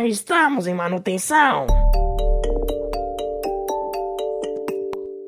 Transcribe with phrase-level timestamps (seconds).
[0.00, 1.66] Estamos em manutenção.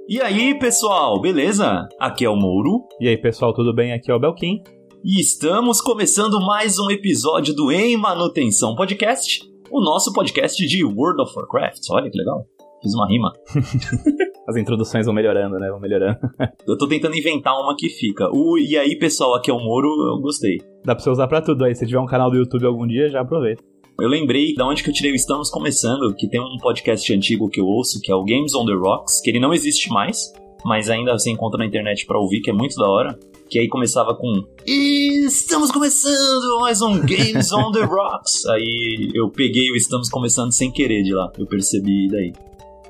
[0.08, 1.86] E aí, pessoal, beleza?
[2.00, 2.82] Aqui é o Mouro.
[2.98, 3.92] E aí, pessoal, tudo bem?
[3.92, 4.62] Aqui é o Belkin.
[5.04, 11.22] E estamos começando mais um episódio do Em Manutenção Podcast, o nosso podcast de World
[11.22, 11.82] of Warcraft.
[11.90, 12.46] Olha que legal.
[12.82, 13.32] Fiz uma rima.
[14.48, 15.68] As introduções vão melhorando, né?
[15.68, 16.18] Vão melhorando.
[16.66, 18.30] eu tô tentando inventar uma que fica.
[18.32, 20.56] O, e aí, pessoal, aqui é o Moro, eu gostei.
[20.84, 21.74] Dá pra você usar pra tudo aí.
[21.74, 23.62] Se tiver um canal do YouTube algum dia, já aproveita.
[24.00, 27.48] Eu lembrei da onde que eu tirei o Estamos Começando, que tem um podcast antigo
[27.48, 30.32] que eu ouço, que é o Games on the Rocks, que ele não existe mais,
[30.64, 33.18] mas ainda você encontra na internet para ouvir, que é muito da hora.
[33.48, 38.44] Que aí começava com Estamos começando mais um Games on the Rocks.
[38.50, 42.32] Aí eu peguei o Estamos Começando sem querer de lá, eu percebi daí.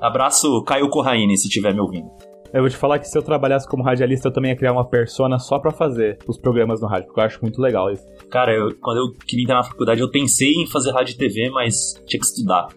[0.01, 2.09] Abraço Caio Corraine, se estiver me ouvindo.
[2.53, 4.87] Eu vou te falar que se eu trabalhasse como radialista, eu também ia criar uma
[4.87, 8.05] persona só para fazer os programas no rádio, porque eu acho muito legal isso.
[8.29, 11.49] Cara, eu, quando eu queria entrar na faculdade, eu pensei em fazer rádio e TV,
[11.49, 12.67] mas tinha que estudar.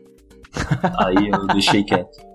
[1.04, 2.28] Aí eu deixei quieto.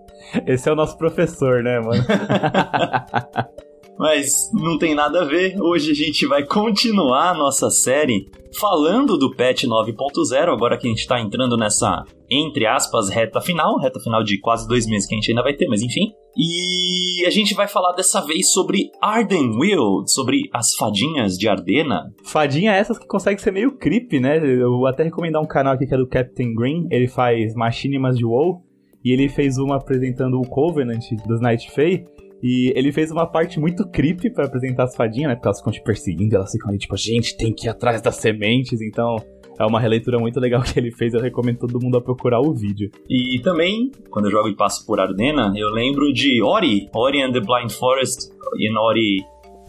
[0.48, 2.04] Esse é o nosso professor, né, mano?
[3.98, 5.56] Mas não tem nada a ver.
[5.62, 8.28] Hoje a gente vai continuar a nossa série
[8.60, 13.78] falando do patch 9.0, agora que a gente está entrando nessa, entre aspas, reta final,
[13.80, 16.12] reta final de quase dois meses que a gente ainda vai ter, mas enfim.
[16.36, 22.12] E a gente vai falar dessa vez sobre Ardenweald, sobre as fadinhas de Ardena.
[22.24, 24.38] Fadinha essas que conseguem ser meio creepy, né?
[24.38, 28.18] Eu vou até recomendar um canal aqui que é do Captain Green, ele faz machinimas
[28.18, 28.64] de WoW,
[29.04, 32.06] e ele fez uma apresentando o Covenant dos Night Fae,
[32.44, 35.36] e ele fez uma parte muito creepy para apresentar as fadinhas, né?
[35.36, 38.18] Porque elas ficam te perseguindo, elas ficam ali tipo, gente, tem que ir atrás das
[38.18, 38.82] sementes.
[38.82, 39.16] Então,
[39.58, 41.14] é uma releitura muito legal que ele fez.
[41.14, 42.92] Eu recomendo todo mundo a procurar o vídeo.
[43.10, 47.32] E também, quando eu jogo e passo por Ardena, eu lembro de Ori, Ori and
[47.32, 49.20] the Blind Forest, e Ori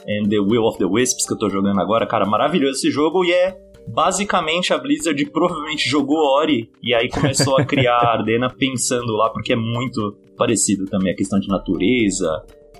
[0.08, 2.08] and the Will of the Wisps, que eu tô jogando agora.
[2.08, 3.56] Cara, maravilhoso esse jogo e é
[3.86, 9.30] basicamente a Blizzard provavelmente jogou Ori e aí começou a criar a Ardena pensando lá,
[9.30, 12.28] porque é muito parecido também a questão de natureza,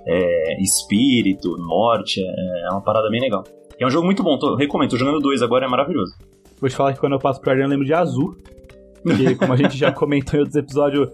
[0.07, 3.43] é, espírito, morte, é, é, uma parada bem legal.
[3.79, 6.15] E é um jogo muito bom, tô, recomendo, tô jogando dois agora, é maravilhoso.
[6.59, 8.35] Vou te falar que quando eu passo pro Arden eu lembro de azul.
[9.03, 11.09] Porque, como a gente já comentou em outros episódios,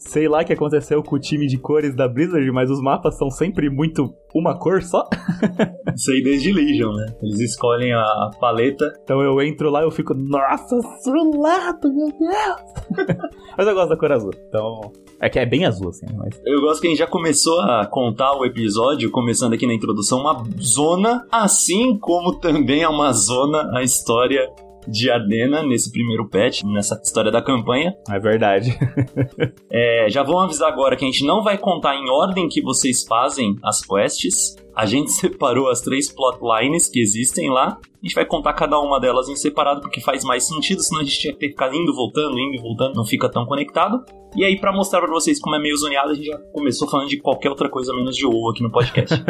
[0.00, 3.16] sei lá o que aconteceu com o time de cores da Blizzard, mas os mapas
[3.18, 5.06] são sempre muito uma cor só.
[5.94, 7.14] Isso aí desde Legion, né?
[7.22, 8.92] Eles escolhem a paleta.
[9.04, 13.06] Então eu entro lá e eu fico, nossa, azulado, meu Deus!
[13.56, 14.80] mas eu gosto da cor azul, então...
[15.22, 16.40] É que é bem azul, assim, mas...
[16.46, 20.20] Eu gosto que a gente já começou a contar o episódio, começando aqui na introdução,
[20.20, 24.48] uma zona, assim como também é uma zona a história
[24.88, 27.94] de Ardena nesse primeiro patch, nessa história da campanha.
[28.08, 28.76] É verdade.
[29.70, 33.04] é, já vou avisar agora que a gente não vai contar em ordem que vocês
[33.06, 34.56] fazem as quests.
[34.74, 37.78] A gente separou as três plotlines que existem lá.
[37.82, 41.04] A gente vai contar cada uma delas em separado porque faz mais sentido, senão a
[41.04, 44.02] gente tinha que ter ficar indo, voltando, indo e voltando, não fica tão conectado.
[44.34, 47.08] E aí, para mostrar para vocês como é meio zoneado, a gente já começou falando
[47.08, 49.22] de qualquer outra coisa menos de WoW aqui no podcast.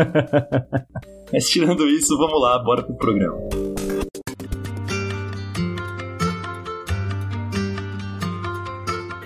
[1.33, 3.39] Mas tirando isso, vamos lá, bora pro programa.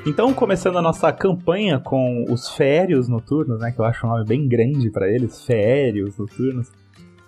[0.06, 4.26] Então, começando a nossa campanha com os férios noturnos, né, que eu acho um nome
[4.26, 6.70] bem grande para eles, férios noturnos.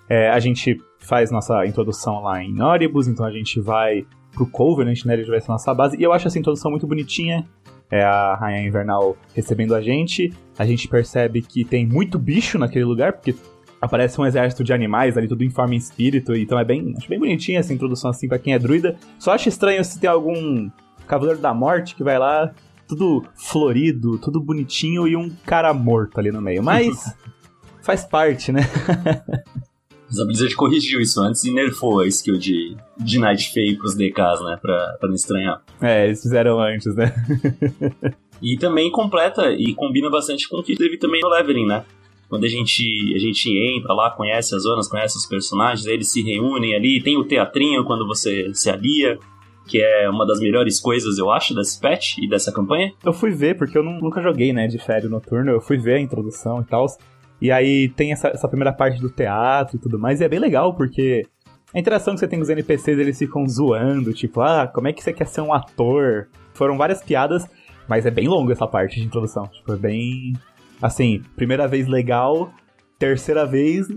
[0.06, 4.04] É, a gente faz nossa introdução lá em Oribus, então a gente vai
[4.34, 7.47] pro Covenant, né, ele vai ser nossa base, e eu acho essa introdução muito bonitinha,
[7.91, 12.84] é a Rainha Invernal recebendo a gente, a gente percebe que tem muito bicho naquele
[12.84, 13.34] lugar, porque
[13.81, 17.08] aparece um exército de animais ali, tudo em forma em espírito, então é bem, acho
[17.08, 18.97] bem bonitinha essa introdução assim para quem é druida.
[19.19, 20.69] Só acho estranho se tem algum
[21.06, 22.53] Cavaleiro da Morte que vai lá
[22.88, 26.62] tudo florido, tudo bonitinho e um cara morto ali no meio.
[26.62, 27.14] Mas
[27.82, 28.62] faz parte, né?
[30.08, 33.96] Mas a Blizzard corrigiu isso antes e nerfou a skill de, de Night Fae pros
[33.96, 34.56] DKs, né?
[34.62, 35.60] Pra, pra não estranhar.
[35.80, 37.12] É, eles fizeram antes, né?
[38.41, 41.84] e também completa e combina bastante com o que teve também no leveling, né?
[42.28, 46.22] Quando a gente, a gente entra lá, conhece as zonas, conhece os personagens, eles se
[46.22, 49.19] reúnem ali, tem o teatrinho quando você se alia
[49.66, 52.92] que é uma das melhores coisas, eu acho, desse patch e dessa campanha.
[53.04, 55.94] Eu fui ver, porque eu não, nunca joguei, né, de férias noturno, eu fui ver
[55.94, 56.86] a introdução e tal.
[57.40, 60.38] E aí tem essa, essa primeira parte do teatro e tudo mais, e é bem
[60.38, 61.26] legal, porque
[61.74, 64.92] a interação que você tem com os NPCs, eles ficam zoando, tipo, ah, como é
[64.92, 66.28] que você quer ser um ator?
[66.54, 67.46] Foram várias piadas,
[67.88, 69.46] mas é bem longa essa parte de introdução.
[69.48, 70.32] Tipo, é bem.
[70.80, 72.52] Assim, primeira vez legal,
[72.98, 73.88] terceira vez.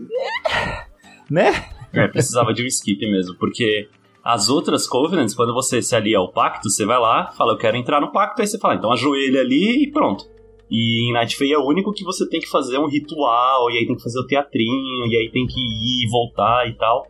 [1.30, 1.52] né?
[1.94, 3.88] É, precisava de um skip mesmo, porque
[4.24, 7.78] as outras Covenants, quando você se alia ao pacto, você vai lá, fala, eu quero
[7.78, 10.26] entrar no pacto, aí você fala, então ajoelha ali e pronto.
[10.70, 13.78] E em Night Fae é o único que você tem que fazer um ritual, e
[13.78, 17.08] aí tem que fazer o teatrinho, e aí tem que ir e voltar e tal.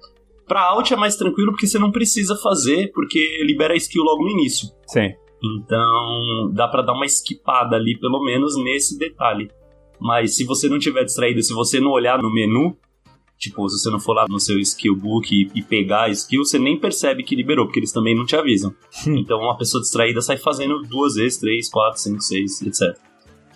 [0.48, 4.24] Pra Alt é mais tranquilo porque você não precisa fazer, porque libera a skill logo
[4.24, 4.70] no início.
[4.88, 5.14] Sim.
[5.44, 9.50] Então, dá para dar uma esquipada ali, pelo menos nesse detalhe.
[10.00, 12.78] Mas se você não tiver distraído, se você não olhar no menu,
[13.40, 16.44] tipo, se você não for lá no seu skill book e, e pegar a skill,
[16.44, 18.76] você nem percebe que liberou, porque eles também não te avisam.
[19.08, 22.98] então, uma pessoa distraída sai fazendo duas vezes, três, quatro, cinco, seis, etc.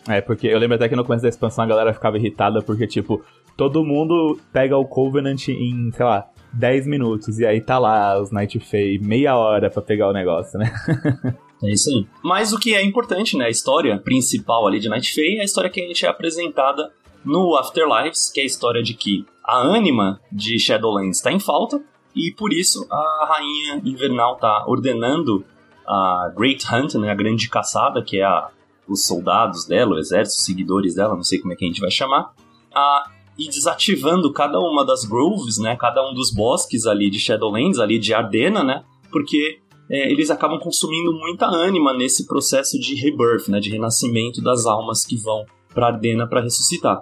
[0.07, 2.88] É, porque eu lembro até que no começo da expansão a galera ficava irritada porque,
[2.88, 3.21] tipo,
[3.56, 7.39] todo mundo pega o Covenant em, sei lá, 10 minutos.
[7.39, 10.74] E aí tá lá os Night Fae, meia hora para pegar o negócio, né?
[11.63, 12.06] É isso aí.
[12.21, 13.45] Mas o que é importante, né?
[13.45, 16.91] A história principal ali de Night Fae é a história que a gente é apresentada
[17.25, 21.81] no Afterlives, que é a história de que a ânima de Shadowlands está em falta
[22.16, 25.44] e por isso a rainha invernal está ordenando
[25.86, 28.50] a Great Hunt, né, a grande caçada, que é a,
[28.88, 31.81] os soldados dela, o exército, os seguidores dela, não sei como é que a gente
[31.81, 32.34] vai chamar,
[32.74, 37.80] a ir desativando cada uma das groves, né, cada um dos bosques ali de Shadowlands,
[37.80, 39.60] ali de Ardena, né, porque
[39.90, 45.06] é, eles acabam consumindo muita ânima nesse processo de rebirth, né, de renascimento das almas
[45.06, 47.02] que vão para Ardena para ressuscitar.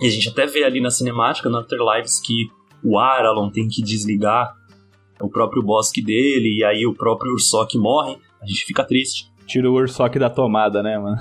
[0.00, 2.50] E a gente até vê ali na cinemática, no Afterlives, que
[2.82, 4.54] o Aralon tem que desligar
[5.20, 9.30] o próprio bosque dele, e aí o próprio Ursok morre, a gente fica triste.
[9.46, 11.16] Tira o Ursok da tomada, né, mano?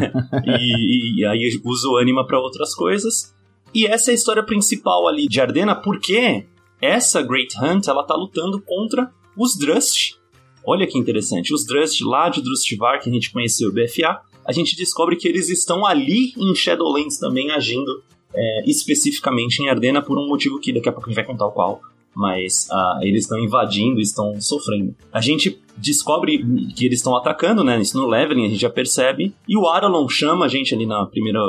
[0.46, 3.34] e, e, aí usa o ânima para outras coisas.
[3.74, 6.46] E essa é a história principal ali de Ardena, porque
[6.80, 10.16] essa Great Hunt, ela tá lutando contra os Drust.
[10.64, 14.52] Olha que interessante, os Drust lá de Drustvar, que a gente conheceu o BFA, a
[14.52, 18.02] gente descobre que eles estão ali em Shadowlands também agindo
[18.34, 21.46] é, especificamente em Ardena por um motivo que daqui a pouco a gente vai contar
[21.46, 21.80] o qual.
[22.14, 24.94] Mas uh, eles estão invadindo, estão sofrendo.
[25.12, 26.38] A gente descobre
[26.76, 27.80] que eles estão atacando, né?
[27.80, 29.34] Isso no leveling a gente já percebe.
[29.48, 31.40] E o Aralon chama a gente ali na primeira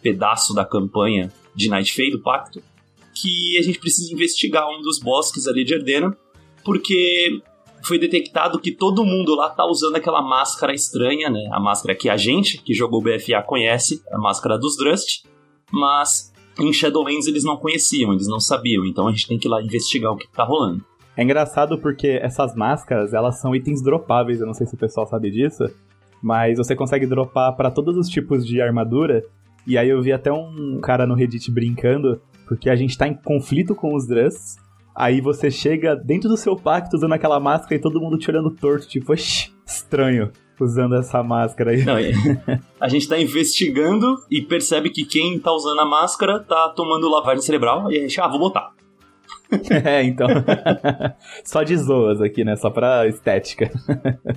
[0.00, 2.62] pedaço da campanha de Night Fae, do Pacto,
[3.14, 6.16] que a gente precisa investigar um dos bosques ali de Ardena,
[6.64, 7.40] porque
[7.82, 11.48] foi detectado que todo mundo lá tá usando aquela máscara estranha, né?
[11.52, 15.24] A máscara que a gente, que jogou BFA, conhece, a máscara dos Drust,
[15.74, 19.50] mas em Shadowlands eles não conheciam, eles não sabiam, então a gente tem que ir
[19.50, 20.84] lá investigar o que tá rolando.
[21.16, 25.06] É engraçado porque essas máscaras, elas são itens dropáveis, eu não sei se o pessoal
[25.06, 25.64] sabe disso,
[26.22, 29.22] mas você consegue dropar para todos os tipos de armadura,
[29.66, 33.14] e aí eu vi até um cara no Reddit brincando, porque a gente tá em
[33.14, 34.56] conflito com os Drusts,
[34.94, 38.50] aí você chega dentro do seu pacto usando aquela máscara e todo mundo te olhando
[38.50, 40.30] torto, tipo, estranho
[40.60, 41.84] usando essa máscara aí.
[41.84, 41.96] Não,
[42.80, 47.42] a gente tá investigando e percebe que quem tá usando a máscara tá tomando lavagem
[47.42, 48.72] cerebral e a gente, ah, vou botar.
[49.84, 50.26] é, então.
[51.44, 52.56] Só de zoas aqui, né?
[52.56, 53.70] Só pra estética.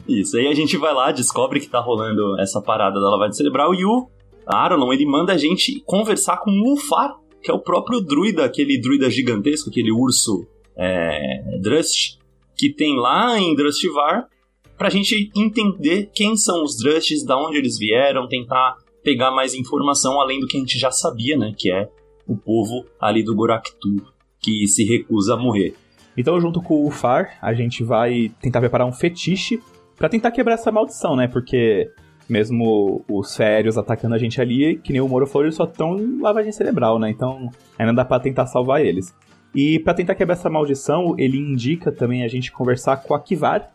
[0.08, 3.74] Isso, aí a gente vai lá, descobre que tá rolando essa parada da lavagem cerebral
[3.74, 4.10] e o
[4.46, 8.80] Aralon, ele manda a gente conversar com o Lufar, que é o próprio druida, aquele
[8.80, 10.48] druida gigantesco, aquele urso
[10.78, 12.18] é, Drust,
[12.56, 14.28] que tem lá em Drustvar,
[14.78, 20.20] pra gente entender quem são os Drusts, da onde eles vieram, tentar pegar mais informação
[20.20, 21.54] além do que a gente já sabia, né?
[21.58, 21.90] Que é
[22.28, 24.06] o povo ali do Goraktu,
[24.40, 25.74] que se recusa a morrer.
[26.16, 29.62] Então, junto com o Far, a gente vai tentar preparar um fetiche
[29.96, 31.28] para tentar quebrar essa maldição, né?
[31.28, 31.90] Porque
[32.30, 35.98] mesmo os férios atacando a gente ali, que nem o Moro falou, eles só estão
[35.98, 37.10] em lavagem cerebral, né?
[37.10, 39.16] Então ainda dá pra tentar salvar eles.
[39.56, 43.72] E para tentar quebrar essa maldição, ele indica também a gente conversar com a Kivar,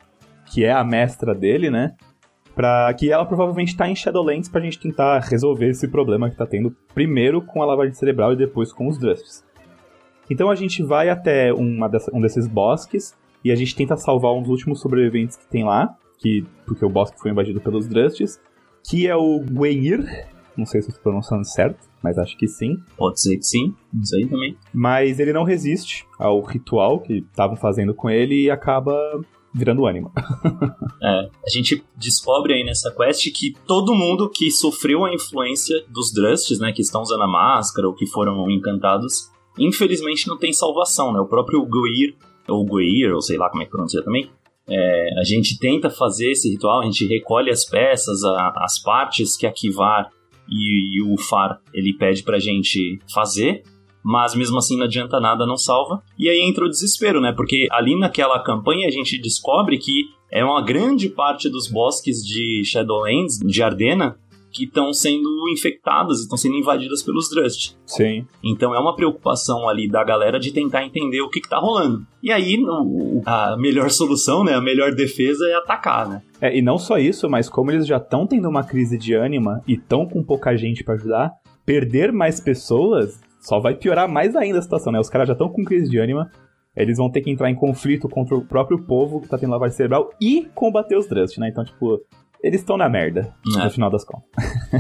[0.53, 1.95] que é a mestra dele, né?
[2.55, 6.47] Pra que ela provavelmente tá em Shadowlands pra gente tentar resolver esse problema que tá
[6.47, 9.45] tendo primeiro com a lavagem cerebral e depois com os Drusts.
[10.31, 14.33] Então a gente vai até uma dessa, um desses bosques e a gente tenta salvar
[14.33, 18.41] um dos últimos sobreviventes que tem lá que, porque o bosque foi invadido pelos Drustes,
[18.89, 22.79] que é o Gwenir, não sei se estou pronunciando certo, mas acho que sim.
[22.97, 24.57] Pode ser que sim, não sei também.
[24.73, 28.95] Mas ele não resiste ao ritual que estavam fazendo com ele e acaba
[29.55, 30.11] virando ânima.
[31.03, 36.13] é, a gente descobre aí nessa quest que todo mundo que sofreu a influência dos
[36.13, 41.13] Drustes, né, que estão usando a máscara ou que foram encantados, infelizmente não tem salvação,
[41.13, 41.21] né?
[41.21, 42.17] O próprio Guir,
[42.49, 44.31] ou Guir, ou sei lá como é que pronuncia também,
[44.69, 49.37] é, a gente tenta fazer esse ritual, a gente recolhe as peças, a, as partes
[49.37, 50.11] que a Kivar
[50.49, 53.63] e, e, o Far ele pede pra gente fazer,
[54.05, 56.03] mas mesmo assim não adianta nada, não salva.
[56.19, 57.33] E aí entra o desespero, né?
[57.33, 62.63] Porque ali naquela campanha a gente descobre que é uma grande parte dos bosques de
[62.65, 64.17] Shadowlands, de Ardena,
[64.53, 67.75] que estão sendo infectadas, estão sendo invadidas pelos Drust.
[67.87, 68.27] Sim.
[68.45, 72.07] Então é uma preocupação ali da galera de tentar entender o que, está rolando.
[72.23, 76.23] E aí no, a melhor solução, né, a melhor defesa é atacar, né?
[76.41, 79.63] É, e não só isso, mas como eles já estão tendo uma crise de ânima
[79.67, 81.33] e estão com pouca gente para ajudar,
[81.65, 84.99] perder mais pessoas só vai piorar mais ainda a situação, né?
[84.99, 86.31] Os caras já estão com crise de ânima,
[86.75, 89.77] eles vão ter que entrar em conflito contra o próprio povo que tá tendo lavagem
[89.77, 91.49] cerebral e combater os Drust, né?
[91.51, 92.01] Então, tipo,
[92.43, 93.65] eles estão na merda, É.
[93.65, 94.25] no final das contas.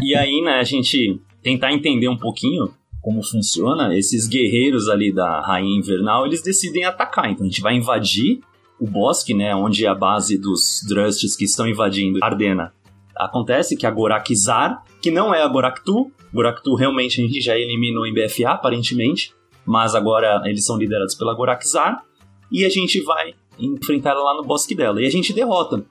[0.02, 2.68] E aí, né, a gente tentar entender um pouquinho
[3.02, 7.28] como funciona, esses guerreiros ali da Rainha Invernal, eles decidem atacar.
[7.30, 8.38] Então a gente vai invadir
[8.80, 12.72] o bosque, né, onde é a base dos Drustes que estão invadindo Ardena.
[13.16, 18.06] Acontece que a Gorakzar, que não é a Goraktu, Goraktu realmente a gente já eliminou
[18.06, 19.34] em BFA, aparentemente,
[19.66, 22.04] mas agora eles são liderados pela Gorakzar,
[22.50, 25.00] e a gente vai enfrentar ela lá no bosque dela.
[25.00, 25.84] E a gente derrota.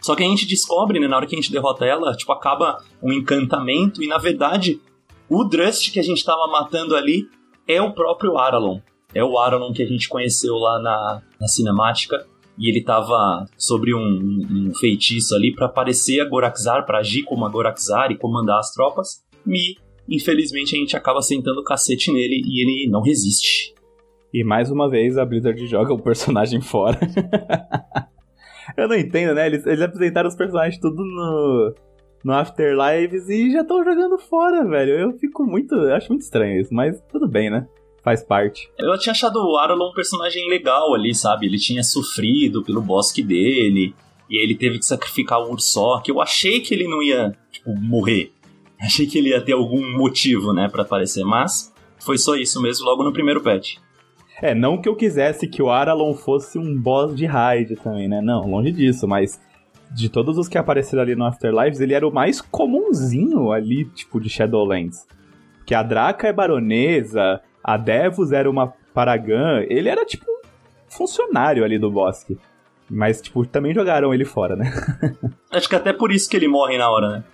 [0.00, 2.82] Só que a gente descobre, né, na hora que a gente derrota ela, tipo, acaba
[3.02, 4.80] um encantamento, e na verdade,
[5.28, 7.28] o Drust que a gente tava matando ali
[7.66, 8.80] é o próprio Aralon.
[9.14, 12.24] É o Aralon que a gente conheceu lá na, na cinemática,
[12.58, 17.46] e ele tava sobre um, um feitiço ali para parecer a Gorakzar, para agir como
[17.46, 19.24] a Gorakzar e comandar as tropas.
[19.48, 19.76] E,
[20.08, 23.74] infelizmente, a gente acaba sentando o cacete nele e ele não resiste.
[24.32, 26.98] E mais uma vez a Blizzard joga o personagem fora.
[28.76, 29.46] eu não entendo, né?
[29.46, 31.74] Eles, eles apresentaram os personagens tudo no,
[32.24, 34.92] no Afterlives e já estão jogando fora, velho.
[34.92, 35.74] Eu fico muito.
[35.74, 37.66] Eu acho muito estranho isso, mas tudo bem, né?
[38.02, 38.70] Faz parte.
[38.78, 41.46] Eu tinha achado o Aralon um personagem legal ali, sabe?
[41.46, 43.94] Ele tinha sofrido pelo bosque dele,
[44.30, 46.06] e ele teve que sacrificar o Ursoc.
[46.08, 48.30] Eu achei que ele não ia, tipo, morrer.
[48.82, 52.86] Achei que ele ia ter algum motivo, né, pra aparecer, mas foi só isso mesmo
[52.86, 53.76] logo no primeiro patch.
[54.40, 58.20] É, não que eu quisesse que o Aralon fosse um boss de raid também, né?
[58.20, 59.40] Não, longe disso, mas
[59.90, 64.20] de todos os que apareceram ali no Afterlives, ele era o mais comunzinho ali, tipo,
[64.20, 65.06] de Shadowlands.
[65.66, 70.40] Que a Draca é baronesa, a Devus era uma Paragon, ele era tipo um
[70.88, 72.38] funcionário ali do bosque.
[72.90, 74.72] Mas, tipo, também jogaram ele fora, né?
[75.52, 77.24] Acho que até por isso que ele morre na hora, né?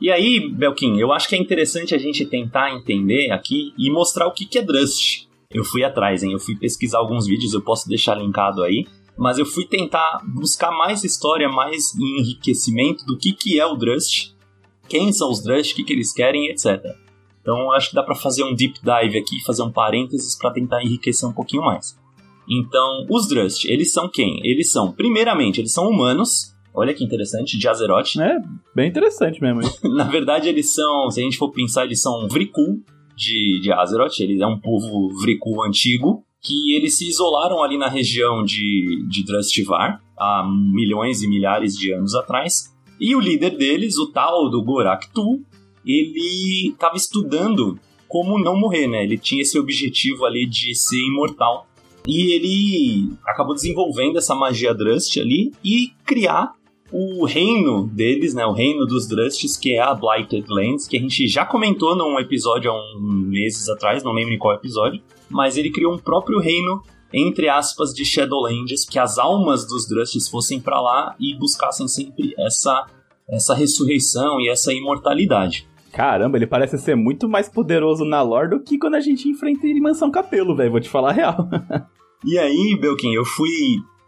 [0.00, 4.26] E aí, Belkin, eu acho que é interessante a gente tentar entender aqui e mostrar
[4.26, 5.28] o que, que é Drust.
[5.50, 6.32] Eu fui atrás, hein?
[6.32, 8.86] Eu fui pesquisar alguns vídeos, eu posso deixar linkado aí.
[9.16, 14.34] Mas eu fui tentar buscar mais história, mais enriquecimento do que, que é o Drust,
[14.88, 16.82] quem são os Drust, o que, que eles querem, etc.
[17.40, 20.82] Então acho que dá para fazer um deep dive aqui, fazer um parênteses para tentar
[20.82, 21.96] enriquecer um pouquinho mais.
[22.48, 24.40] Então, os Drust, eles são quem?
[24.44, 26.53] Eles são, primeiramente, eles são humanos.
[26.74, 28.16] Olha que interessante, de Azeroth.
[28.18, 28.38] É,
[28.74, 29.60] bem interessante mesmo.
[29.94, 32.82] Na verdade, eles são, se a gente for pensar, eles são Vrikul
[33.16, 34.18] de, de Azeroth.
[34.18, 36.24] Ele é um povo Vrikul antigo.
[36.42, 41.94] Que eles se isolaram ali na região de, de Drustivar há milhões e milhares de
[41.94, 42.74] anos atrás.
[43.00, 45.40] E o líder deles, o tal do Goraktu,
[45.86, 47.78] ele estava estudando
[48.08, 49.02] como não morrer, né?
[49.02, 51.66] Ele tinha esse objetivo ali de ser imortal.
[52.06, 56.52] E ele acabou desenvolvendo essa magia Drust ali e criar
[56.96, 58.46] o reino deles, né?
[58.46, 62.20] O reino dos Drusts, que é a Blighted Lands, que a gente já comentou num
[62.20, 65.02] episódio há uns meses atrás, não lembro em qual episódio.
[65.28, 66.80] Mas ele criou um próprio reino,
[67.12, 72.32] entre aspas, de Shadowlands, que as almas dos Drusts fossem para lá e buscassem sempre
[72.38, 72.86] essa,
[73.28, 75.66] essa ressurreição e essa imortalidade.
[75.90, 79.66] Caramba, ele parece ser muito mais poderoso na lore do que quando a gente enfrenta
[79.66, 80.70] ele em Mansão Capelo, velho.
[80.70, 81.48] Vou te falar a real.
[82.26, 83.50] E aí, Belkin, eu fui.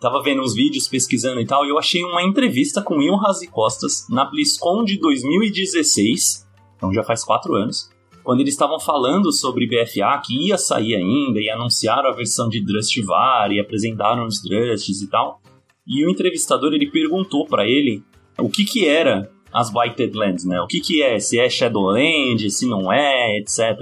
[0.00, 3.48] Tava vendo uns vídeos, pesquisando e tal, e eu achei uma entrevista com Ion Razi
[3.48, 7.90] Costas na BlizzCon de 2016, então já faz quatro anos,
[8.22, 12.60] quando eles estavam falando sobre BFA, que ia sair ainda, e anunciaram a versão de
[12.60, 15.40] Drustivar, e apresentaram os Drusts e tal.
[15.86, 18.02] E o entrevistador, ele perguntou para ele
[18.36, 20.60] o que que era as Blighted Lands, né?
[20.60, 23.78] O que que é, se é Shadowland, se não é, etc.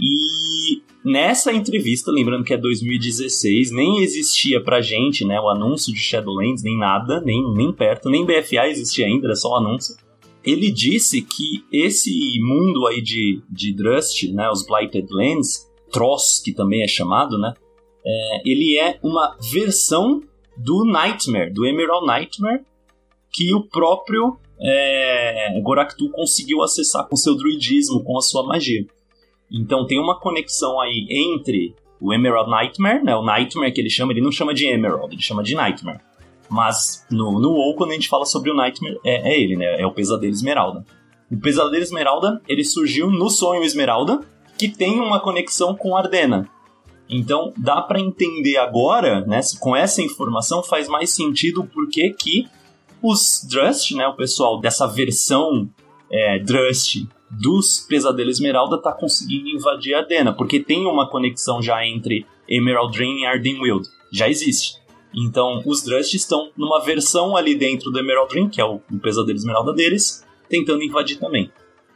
[0.00, 6.00] E nessa entrevista, lembrando que é 2016, nem existia pra gente, né, o anúncio de
[6.00, 9.96] Shadowlands, nem nada, nem, nem perto, nem BFA existia ainda, era só o anúncio.
[10.44, 16.52] Ele disse que esse mundo aí de, de Drust, né, os Blighted Lands, Tross, que
[16.52, 17.54] também é chamado, né,
[18.04, 20.22] é, ele é uma versão
[20.56, 22.62] do Nightmare, do Emerald Nightmare,
[23.32, 28.86] que o próprio é, Goraktu conseguiu acessar com seu druidismo, com a sua magia.
[29.50, 33.16] Então tem uma conexão aí entre o Emerald Nightmare, né?
[33.16, 36.00] O Nightmare que ele chama, ele não chama de Emerald, ele chama de Nightmare.
[36.48, 39.80] Mas no, no WoW, quando a gente fala sobre o Nightmare, é, é ele, né?
[39.80, 40.84] É o Pesadelo Esmeralda.
[41.30, 44.20] O Pesadelo Esmeralda, ele surgiu no Sonho Esmeralda,
[44.56, 46.48] que tem uma conexão com Ardena.
[47.08, 49.40] Então dá para entender agora, né?
[49.60, 52.46] Com essa informação faz mais sentido porque que
[53.02, 54.06] os Drust, né?
[54.08, 55.68] O pessoal dessa versão
[56.10, 61.84] é, Drust dos Pesadelo Esmeralda tá conseguindo invadir a Ardena, porque tem uma conexão já
[61.86, 63.88] entre Emerald Dream e Ardenweald.
[64.12, 64.78] Já existe.
[65.14, 68.98] Então, os Drust estão numa versão ali dentro do Emerald Dream, que é o, o
[68.98, 71.50] Pesadelo Esmeralda deles, tentando invadir também.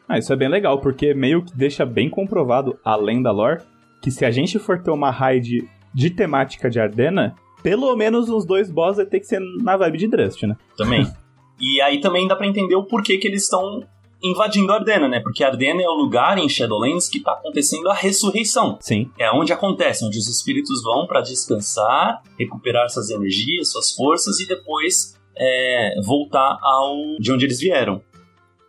[0.09, 3.63] Ah, isso é bem legal, porque meio que deixa bem comprovado, além da lore,
[4.03, 8.45] que se a gente for ter uma raid de temática de Ardena, pelo menos uns
[8.45, 10.57] dois boss vai ter que ser na vibe de Drust, né?
[10.77, 11.07] Também.
[11.61, 13.85] E aí também dá pra entender o porquê que eles estão
[14.23, 15.21] invadindo Ardena, né?
[15.21, 18.79] Porque Ardena é o lugar em Shadowlands que tá acontecendo a ressurreição.
[18.81, 19.11] Sim.
[19.19, 24.47] É onde acontece, onde os espíritos vão para descansar, recuperar suas energias, suas forças e
[24.47, 28.03] depois é, voltar ao de onde eles vieram.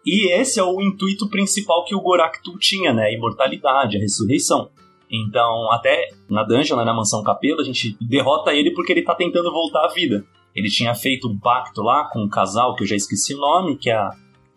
[0.06, 3.06] E esse é o intuito principal que o Goraktu tinha, né?
[3.06, 4.70] A imortalidade, a ressurreição.
[5.10, 9.14] Então, até na dungeon, né, na mansão Capela, a gente derrota ele porque ele tá
[9.14, 10.26] tentando voltar à vida.
[10.56, 13.78] Ele tinha feito um pacto lá com um casal que eu já esqueci o nome,
[13.78, 14.12] que é a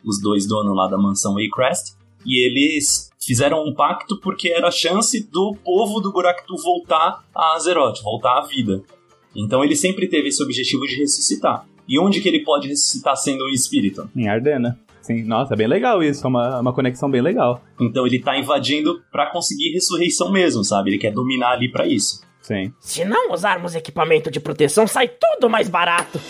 [0.06, 4.70] os dois donos lá da mansão Waycrest, e eles fizeram um pacto porque era a
[4.70, 8.82] chance do povo do Goraktu voltar a Azeroth, voltar à vida.
[9.34, 11.66] Então ele sempre teve esse objetivo de ressuscitar.
[11.88, 14.08] E onde que ele pode ressuscitar sendo um espírito?
[14.16, 14.78] Em Ardena.
[15.02, 17.62] Sim, nossa, é bem legal isso, é uma, uma conexão bem legal.
[17.80, 20.90] Então ele tá invadindo para conseguir ressurreição mesmo, sabe?
[20.90, 22.22] Ele quer dominar ali para isso.
[22.42, 22.72] Sim.
[22.80, 26.20] Se não usarmos equipamento de proteção, sai tudo mais barato.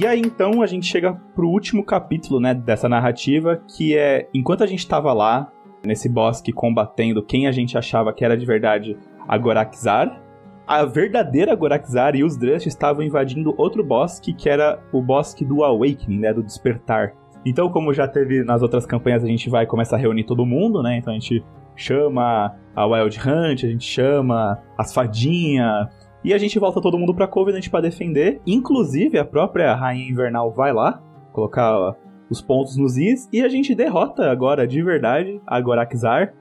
[0.00, 4.62] E aí então a gente chega pro último capítulo, né, dessa narrativa, que é enquanto
[4.62, 5.50] a gente tava lá
[5.84, 10.22] nesse bosque combatendo quem a gente achava que era de verdade a Gorakzar,
[10.64, 15.64] a verdadeira Gorakzar e os Drust estavam invadindo outro bosque que era o bosque do
[15.64, 17.12] Awakening, né, do despertar.
[17.44, 20.80] Então, como já teve nas outras campanhas, a gente vai começar a reunir todo mundo,
[20.80, 20.98] né?
[20.98, 25.88] Então a gente chama a Wild Hunt, a gente chama as fadinhas,
[26.28, 28.38] e a gente volta todo mundo pra Covenant para defender.
[28.46, 31.96] Inclusive, a própria Rainha Invernal vai lá colocar
[32.28, 33.26] os pontos nos is.
[33.32, 36.34] E a gente derrota agora, de verdade, a Gorakzar.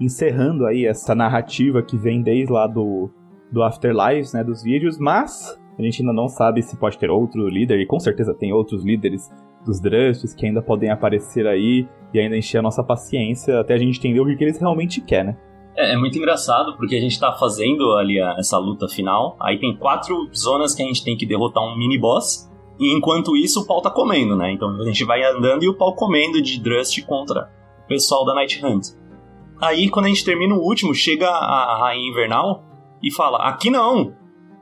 [0.00, 3.10] Encerrando aí essa narrativa que vem desde lá do,
[3.52, 4.98] do Afterlives, né, dos vídeos.
[4.98, 7.78] Mas a gente ainda não sabe se pode ter outro líder.
[7.80, 9.30] E com certeza tem outros líderes
[9.62, 11.86] dos Drusts que ainda podem aparecer aí.
[12.14, 15.02] E ainda encher a nossa paciência até a gente entender o que, que eles realmente
[15.02, 15.36] querem, né?
[15.76, 19.36] É, é, muito engraçado porque a gente tá fazendo ali a, essa luta final.
[19.40, 22.50] Aí tem quatro zonas que a gente tem que derrotar um mini boss.
[22.78, 24.52] E enquanto isso, o pau tá comendo, né?
[24.52, 27.50] Então a gente vai andando e o pau comendo de Drust contra
[27.84, 28.88] o pessoal da Night Hunt.
[29.60, 32.64] Aí quando a gente termina o último, chega a, a Rainha Invernal
[33.02, 34.12] e fala: Aqui não!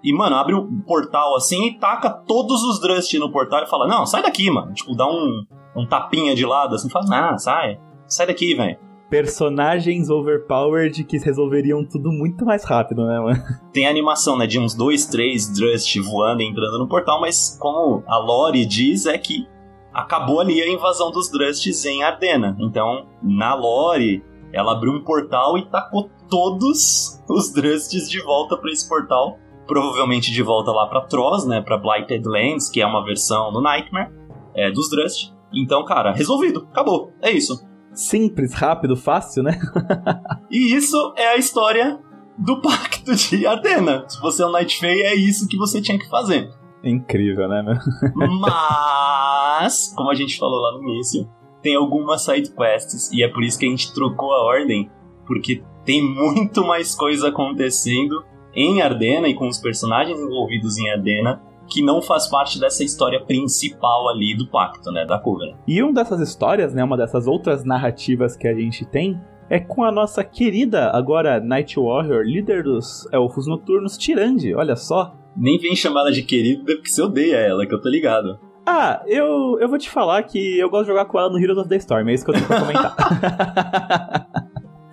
[0.05, 3.87] E, mano, abre o portal assim e taca todos os Drust no portal e fala:
[3.87, 4.73] Não, sai daqui, mano.
[4.75, 5.45] Tipo, dá um,
[5.77, 11.85] um tapinha de lado assim, fala: Ah, sai, sai daqui, velho personagens overpowered que resolveriam
[11.85, 13.43] tudo muito mais rápido, né, mano?
[13.71, 17.59] Tem a animação, né, de uns dois, três Drust voando e entrando no portal, mas
[17.61, 19.47] como a lore diz, é que
[19.93, 22.57] acabou ali a invasão dos Drusts em Ardena.
[22.59, 28.73] Então, na lore, ela abriu um portal e tacou todos os Drusts de volta para
[28.73, 29.37] esse portal.
[29.67, 33.61] Provavelmente de volta lá para Troz, né, para Blighted Lands, que é uma versão do
[33.61, 34.11] Nightmare
[34.55, 35.35] é, dos Drust.
[35.53, 39.59] Então, cara, resolvido, acabou, é isso simples, rápido, fácil, né?
[40.51, 41.99] e isso é a história
[42.39, 44.05] do Pacto de Atena.
[44.09, 46.51] Se você é um Night Fae, é isso que você tinha que fazer.
[46.83, 47.63] Incrível, né?
[48.41, 51.29] Mas, como a gente falou lá no início,
[51.63, 54.91] tem algumas side quests e é por isso que a gente trocou a ordem,
[55.27, 58.25] porque tem muito mais coisa acontecendo
[58.55, 61.41] em Ardena e com os personagens envolvidos em Ardena
[61.73, 65.57] que não faz parte dessa história principal ali do pacto, né, da Covenant.
[65.67, 69.83] E uma dessas histórias, né, uma dessas outras narrativas que a gente tem é com
[69.83, 75.15] a nossa querida, agora Night Warrior, líder dos elfos noturnos, Tirande, olha só.
[75.37, 78.39] Nem vem chamar ela de querida porque você odeia ela, que eu tô ligado.
[78.67, 81.59] Ah, eu, eu vou te falar que eu gosto de jogar com ela no Heroes
[81.59, 82.97] of the Storm, é isso que eu tenho pra comentar.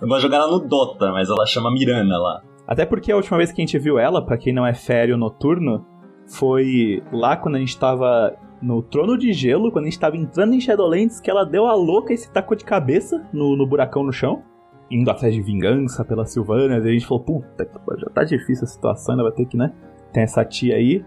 [0.00, 2.42] eu gosto de jogar ela no Dota, mas ela chama Mirana lá.
[2.66, 5.16] Até porque a última vez que a gente viu ela, para quem não é féreo
[5.16, 5.86] noturno,
[6.30, 10.54] foi lá quando a gente tava no Trono de Gelo, quando a gente tava entrando
[10.54, 14.04] em Shadowlands, que ela deu a louca e se tacou de cabeça no, no buracão
[14.04, 14.42] no chão,
[14.90, 19.14] indo atrás de vingança pela Silvana, a gente falou, puta, já tá difícil a situação,
[19.14, 19.72] ela vai ter que, né,
[20.12, 21.04] tem essa tia aí.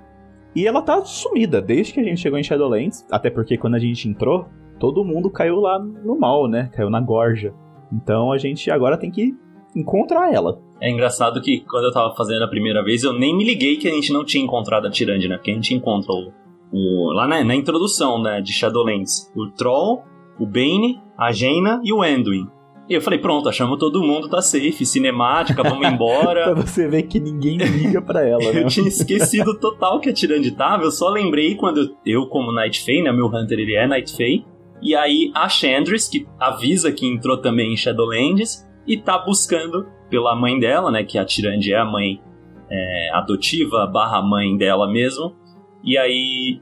[0.55, 3.79] E ela tá sumida desde que a gente chegou em Shadowlands, até porque quando a
[3.79, 4.47] gente entrou,
[4.79, 7.53] todo mundo caiu lá no mal, né, caiu na gorja.
[7.91, 9.35] Então a gente agora tem que
[9.75, 10.59] encontrar ela.
[10.81, 13.87] É engraçado que quando eu tava fazendo a primeira vez, eu nem me liguei que
[13.87, 15.37] a gente não tinha encontrado a Tirande, né?
[15.37, 16.31] Porque a gente encontra o,
[16.71, 20.03] o lá na, na, introdução, né, de Shadowlands, o Troll,
[20.39, 22.47] o Bane, a Jaina e o Anduin.
[22.89, 26.51] E eu falei, pronto, achamos todo mundo, tá safe, cinemática, vamos embora.
[26.51, 28.61] pra você ver que ninguém liga pra ela, né?
[28.61, 32.51] eu tinha esquecido total que a Tirande tava, eu só lembrei quando eu, eu como
[32.51, 34.45] Night Fae, né, meu Hunter ele é Night Fae,
[34.81, 40.35] e aí a Chandris, que avisa que entrou também em Shadowlands, e tá buscando pela
[40.35, 41.03] mãe dela, né?
[41.03, 42.21] Que a Tirande é a mãe
[42.69, 45.35] é, adotiva barra mãe dela mesmo.
[45.83, 46.61] E aí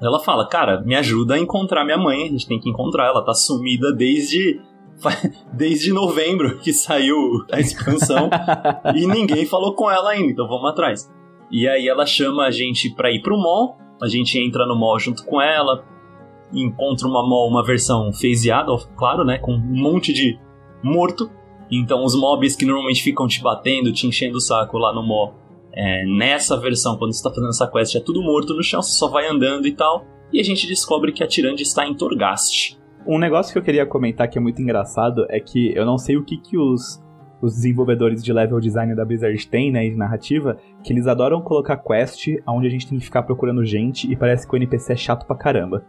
[0.00, 3.24] ela fala, cara, me ajuda a encontrar minha mãe, a gente tem que encontrar, ela
[3.24, 4.60] tá sumida desde
[5.52, 7.16] desde novembro que saiu
[7.50, 8.28] a expansão
[8.94, 11.10] e ninguém falou com ela ainda, então vamos atrás.
[11.50, 14.98] E aí ela chama a gente pra ir pro mall, a gente entra no mall
[14.98, 15.84] junto com ela,
[16.52, 20.38] encontra uma mall, uma versão phaseada, claro, né, com um monte de
[20.84, 21.30] morto.
[21.70, 25.34] Então os mobs que normalmente ficam te batendo, te enchendo o saco lá no mall,
[25.72, 28.96] é, nessa versão, quando você tá fazendo essa quest, é tudo morto no chão, você
[28.96, 30.06] só vai andando e tal.
[30.32, 32.78] E a gente descobre que a Tirande está em Torghast.
[33.06, 36.16] Um negócio que eu queria comentar que é muito engraçado é que eu não sei
[36.16, 37.02] o que, que os,
[37.42, 41.76] os desenvolvedores de level design da Blizzard têm, né, de narrativa, que eles adoram colocar
[41.76, 44.96] quest onde a gente tem que ficar procurando gente e parece que o NPC é
[44.96, 45.84] chato pra caramba.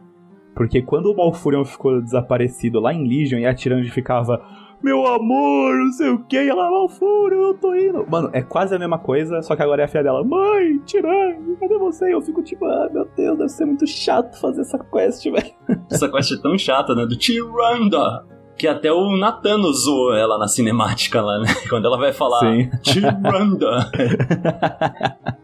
[0.56, 4.42] Porque quando o Malfurion ficou desaparecido lá em Legion e a Tirande ficava
[4.86, 8.06] meu amor, não sei o que, e ela, Malfurion, eu tô indo.
[8.08, 11.56] Mano, é quase a mesma coisa, só que agora é a filha dela, mãe, Tirande,
[11.60, 12.10] cadê você?
[12.10, 15.52] E eu fico tipo, ah, meu Deus, deve ser muito chato fazer essa quest, velho.
[15.90, 18.24] Essa quest é tão chata, né, do Tiranda.
[18.56, 21.48] Que até o Nathan usou ela na cinemática lá, né?
[21.68, 22.70] Quando ela vai falar Sim.
[22.84, 23.90] Tiranda.
[23.92, 25.38] pra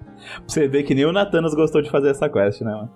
[0.47, 2.91] você ver que nem o Nathanos gostou de fazer essa quest, né, mano?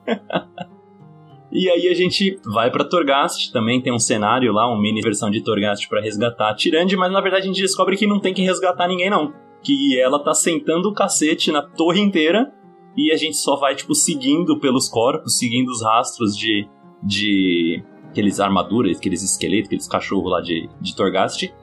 [1.51, 5.29] E aí a gente vai pra Torghast, também tem um cenário lá, uma mini versão
[5.29, 8.33] de Torghast pra resgatar a Tirande, mas na verdade a gente descobre que não tem
[8.33, 9.33] que resgatar ninguém não.
[9.63, 12.51] Que ela tá sentando o cacete na torre inteira
[12.97, 16.67] e a gente só vai, tipo, seguindo pelos corpos, seguindo os rastros de...
[17.03, 21.53] de aqueles armaduras, aqueles esqueletos, aqueles cachorros lá de, de Torghast.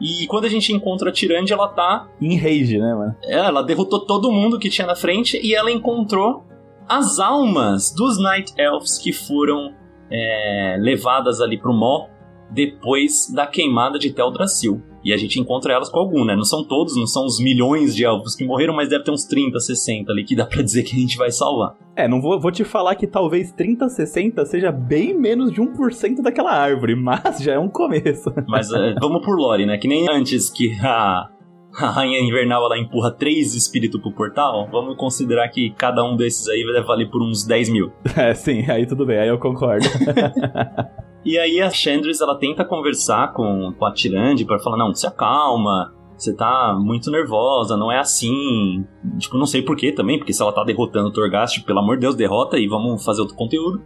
[0.00, 3.16] E quando a gente encontra a Tirande, ela tá Em rage, né, mano?
[3.24, 6.44] é, ela derrotou todo mundo que tinha na frente e ela encontrou
[6.88, 9.74] as almas dos Night Elves que foram
[10.10, 12.06] é, levadas ali pro Mó
[12.50, 14.82] depois da queimada de Teldrassil.
[15.04, 16.36] E a gente encontra elas com algum, né?
[16.36, 19.24] Não são todos, não são os milhões de elfos que morreram, mas deve ter uns
[19.24, 21.76] 30, 60 ali que dá pra dizer que a gente vai salvar.
[21.96, 26.22] É, não vou, vou te falar que talvez 30, 60 seja bem menos de 1%
[26.22, 28.32] daquela árvore, mas já é um começo.
[28.46, 29.76] Mas é, vamos por lore, né?
[29.76, 31.28] Que nem antes que a,
[31.76, 36.48] a Rainha Invernal ela empurra três espíritos pro portal, vamos considerar que cada um desses
[36.48, 37.92] aí vai valer por uns 10 mil.
[38.16, 39.86] É, sim, aí tudo bem, aí eu concordo.
[41.24, 45.06] E aí a Chandris, ela tenta conversar com, com a Tirande pra falar, não, se
[45.06, 48.84] acalma, você tá muito nervosa, não é assim.
[49.18, 52.02] Tipo, não sei porquê também, porque se ela tá derrotando o Torghast, pelo amor de
[52.02, 53.82] Deus, derrota e vamos fazer outro conteúdo.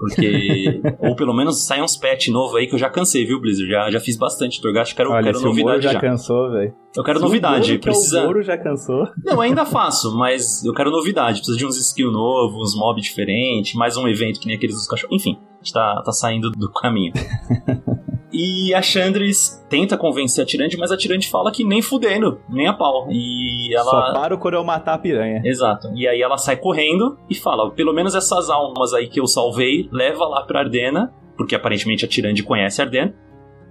[0.00, 0.80] Porque.
[0.98, 3.70] ou pelo menos sai uns patch novo aí que eu já cansei, viu, Blizzard?
[3.70, 6.00] Já, já fiz bastante Torghast, quero, Olha, quero o novidade já, já.
[6.00, 6.74] cansou, velho.
[6.96, 8.28] Eu quero Se o novidade, Moro, que é precisa.
[8.28, 9.06] o já cansou.
[9.22, 11.40] Não, ainda faço, mas eu quero novidade.
[11.40, 14.88] Precisa de uns skills novos, uns mobs diferentes, mais um evento que nem aqueles dos
[14.88, 15.14] cachorros.
[15.14, 17.12] Enfim, a gente tá, tá saindo do caminho.
[18.32, 22.66] e a Chandris tenta convencer a Tirande, mas a Tirande fala que nem fudendo, nem
[22.66, 23.08] a pau.
[23.10, 23.90] E ela.
[23.90, 25.42] Só paro quando eu matar a piranha.
[25.44, 25.90] Exato.
[25.94, 29.88] E aí ela sai correndo e fala: pelo menos essas almas aí que eu salvei,
[29.92, 33.14] leva lá pra Ardena, porque aparentemente a Tirande conhece Ardena,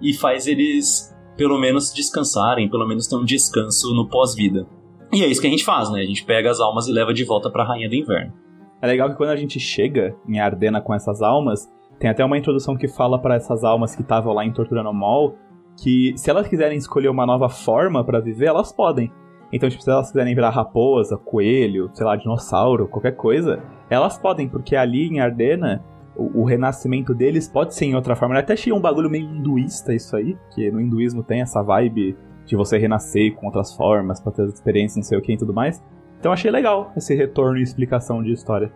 [0.02, 4.68] e faz eles pelo menos descansarem, pelo menos ter um descanso no pós-vida.
[5.12, 6.02] E é isso que a gente faz, né?
[6.02, 8.34] A gente pega as almas e leva de volta pra Rainha do Inverno.
[8.82, 12.38] É legal que quando a gente chega em Ardena com essas almas, tem até uma
[12.38, 15.36] introdução que fala para essas almas que estavam lá em Torturando Mall
[15.82, 19.12] que se elas quiserem escolher uma nova forma para viver, elas podem.
[19.52, 24.48] Então, tipo, se elas quiserem virar raposa, coelho, sei lá, dinossauro, qualquer coisa, elas podem,
[24.48, 25.84] porque ali em Ardena,
[26.16, 28.36] o, o renascimento deles pode ser em outra forma.
[28.36, 32.16] Eu até achei um bagulho meio hinduísta isso aí, que no hinduísmo tem essa vibe
[32.46, 35.38] de você renascer com outras formas, pra ter as experiências, não sei o que e
[35.38, 35.84] tudo mais.
[36.20, 38.72] Então achei legal esse retorno e explicação de história.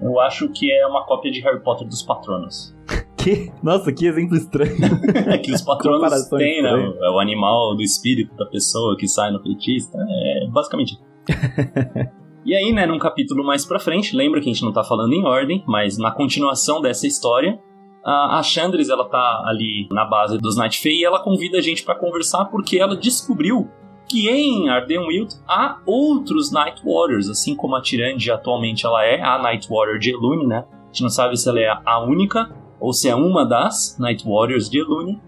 [0.00, 2.74] Eu acho que é uma cópia de Harry Potter dos patronos.
[3.18, 3.50] Que?
[3.60, 4.76] Nossa, que exemplo estranho.
[5.26, 6.70] É que os patronos têm, né?
[6.70, 9.90] É o animal do espírito da pessoa que sai no feitiço.
[9.96, 10.96] É basicamente.
[12.46, 15.12] e aí, né, num capítulo mais pra frente, lembra que a gente não tá falando
[15.12, 17.58] em ordem, mas na continuação dessa história,
[18.04, 21.82] a Chandris, ela tá ali na base dos Night Fae e ela convida a gente
[21.82, 23.68] pra conversar porque ela descobriu
[24.08, 29.38] que em Ardenweald há outros Night Warriors, assim como a Tirande atualmente ela é a
[29.38, 30.64] Night Warrior de Elune, né?
[30.70, 34.24] A gente não sabe se ela é a única ou se é uma das Night
[34.24, 35.20] Warriors de Elune.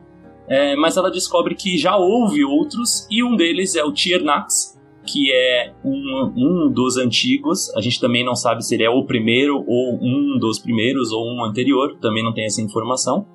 [0.48, 5.30] É, mas ela descobre que já houve outros e um deles é o Tiernax, que
[5.32, 7.72] é um, um dos antigos.
[7.76, 11.24] A gente também não sabe se ele é o primeiro ou um dos primeiros ou
[11.24, 13.26] um anterior, também não tem essa informação.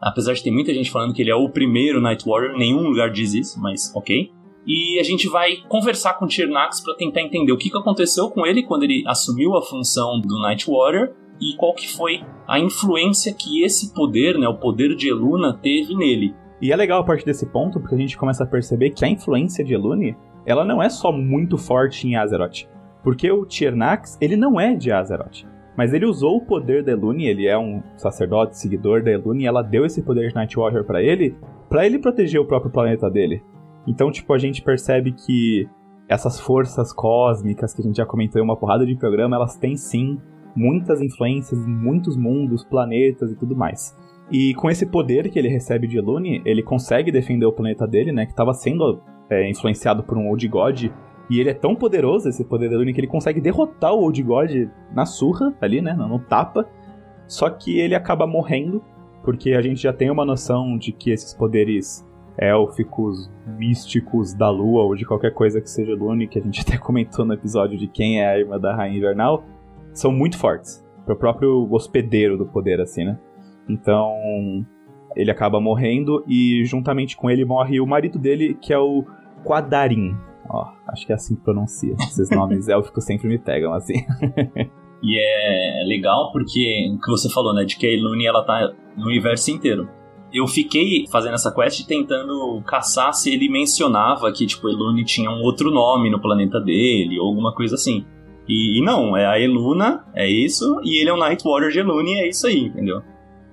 [0.00, 3.10] Apesar de ter muita gente falando que ele é o primeiro Night Warrior, nenhum lugar
[3.10, 4.30] diz isso, mas ok.
[4.66, 8.30] E a gente vai conversar com o Tiernax para tentar entender o que, que aconteceu
[8.30, 12.58] com ele quando ele assumiu a função do Night Warrior e qual que foi a
[12.58, 16.34] influência que esse poder, né, o poder de Eluna, teve nele.
[16.60, 19.08] E é legal a partir desse ponto, porque a gente começa a perceber que a
[19.08, 22.68] influência de Elune, ela não é só muito forte em Azeroth.
[23.02, 25.46] Porque o Tiernax, ele não é de Azeroth.
[25.74, 29.46] Mas ele usou o poder da Elune, ele é um sacerdote, seguidor da Elune, e
[29.46, 31.34] ela deu esse poder de Night Warrior pra ele,
[31.70, 33.42] pra ele proteger o próprio planeta dele.
[33.90, 35.68] Então, tipo, a gente percebe que
[36.08, 39.76] essas forças cósmicas que a gente já comentou em uma porrada de programa, elas têm
[39.76, 40.16] sim
[40.54, 43.96] muitas influências em muitos mundos, planetas e tudo mais.
[44.30, 48.12] E com esse poder que ele recebe de Elune, ele consegue defender o planeta dele,
[48.12, 48.26] né?
[48.26, 50.84] Que estava sendo é, influenciado por um Old God.
[51.28, 54.22] E ele é tão poderoso, esse poder de Elune, que ele consegue derrotar o Old
[54.22, 55.94] God na surra, ali, né?
[55.94, 56.64] No tapa.
[57.26, 58.84] Só que ele acaba morrendo,
[59.24, 64.82] porque a gente já tem uma noção de que esses poderes élficos, místicos da lua,
[64.82, 67.86] ou de qualquer coisa que seja Lune, que a gente até comentou no episódio de
[67.86, 69.44] quem é a irmã da Rainha Invernal,
[69.92, 70.84] são muito fortes.
[71.04, 73.18] Pro próprio hospedeiro do poder, assim, né?
[73.68, 74.12] Então,
[75.16, 79.04] ele acaba morrendo e juntamente com ele morre o marido dele, que é o
[79.44, 80.14] Quadarim.
[80.48, 81.94] Ó, acho que é assim que pronuncia.
[82.00, 83.94] Esses nomes élficos sempre me pegam assim.
[85.02, 88.72] e é legal porque o que você falou, né, de que a Elune ela tá
[88.96, 89.88] no universo inteiro.
[90.32, 95.42] Eu fiquei fazendo essa quest tentando caçar se ele mencionava que, tipo, Elune tinha um
[95.42, 98.04] outro nome no planeta dele, ou alguma coisa assim.
[98.48, 101.80] E, e, não, é a Eluna, é isso, e ele é o Night Warrior de
[101.80, 103.02] Elune, é isso aí, entendeu?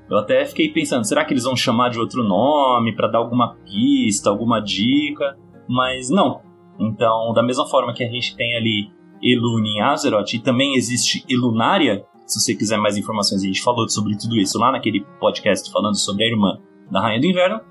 [0.10, 3.56] Eu até fiquei pensando, será que eles vão chamar de outro nome para dar alguma
[3.66, 5.38] pista, alguma dica?
[5.68, 6.42] Mas não.
[6.80, 8.90] Então, da mesma forma que a gente tem ali
[9.22, 13.88] Elune em Azeroth, e também existe Elunária, se você quiser mais informações, a gente falou
[13.88, 16.60] sobre tudo isso lá naquele podcast falando sobre a irmã
[16.92, 17.62] da Rainha do Inverno.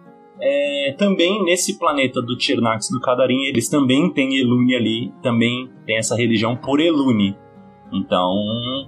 [0.41, 5.97] É, também nesse planeta do Tirnax do Cadarim, eles também têm Elune ali, também tem
[5.97, 7.37] essa religião por Elune.
[7.93, 8.35] Então,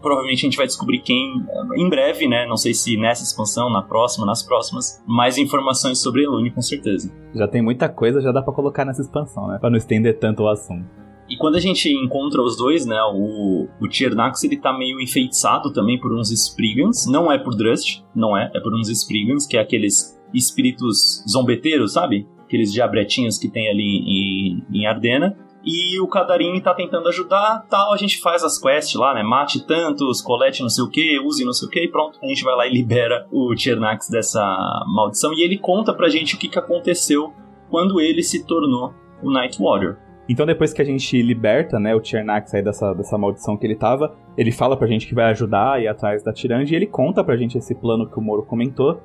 [0.03, 1.43] provavelmente a gente vai descobrir quem
[1.77, 2.47] em breve, né?
[2.47, 7.13] Não sei se nessa expansão, na próxima, nas próximas, mais informações sobre Elune, com certeza.
[7.35, 9.59] Já tem muita coisa, já dá para colocar nessa expansão, né?
[9.61, 11.08] Para não estender tanto o assunto.
[11.29, 15.73] E quando a gente encontra os dois, né, o, o Tiernax ele tá meio enfeitiçado
[15.73, 19.57] também por uns Spriggans, não é por Drust, não é, é por uns Spriggans, que
[19.57, 22.27] é aqueles espíritos zombeteiros, sabe?
[22.41, 25.37] Aqueles diabretinhos que tem ali em, em Ardena.
[25.63, 29.23] E o Kadarin tá tentando ajudar, tal, a gente faz as quests lá, né?
[29.23, 32.19] Mate tantos, colete não sei o que, use não sei o que, e pronto.
[32.23, 34.41] A gente vai lá e libera o Tiernax dessa
[34.87, 35.33] maldição.
[35.35, 37.35] E ele conta pra gente o que, que aconteceu
[37.69, 39.99] quando ele se tornou o Night Warrior.
[40.29, 43.75] Então depois que a gente liberta, né, o Tiernax aí dessa, dessa maldição que ele
[43.75, 46.87] tava, ele fala pra gente que vai ajudar a ir atrás da Tirande e ele
[46.87, 49.01] conta pra gente esse plano que o Moro comentou,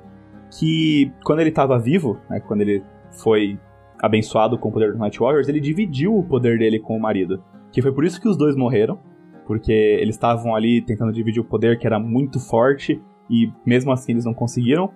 [0.50, 2.84] que quando ele estava vivo, né, quando ele
[3.22, 3.58] foi
[4.00, 7.42] abençoado com o poder dos Night Warriors, ele dividiu o poder dele com o marido.
[7.72, 8.98] Que foi por isso que os dois morreram,
[9.46, 14.12] porque eles estavam ali tentando dividir o poder que era muito forte e mesmo assim
[14.12, 14.90] eles não conseguiram.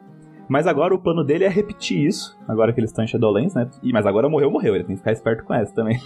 [0.48, 3.68] Mas agora o plano dele é repetir isso, agora que eles estão em Shadowlands, né?
[3.82, 5.98] E, mas agora morreu, morreu, ele tem que ficar esperto com essa também.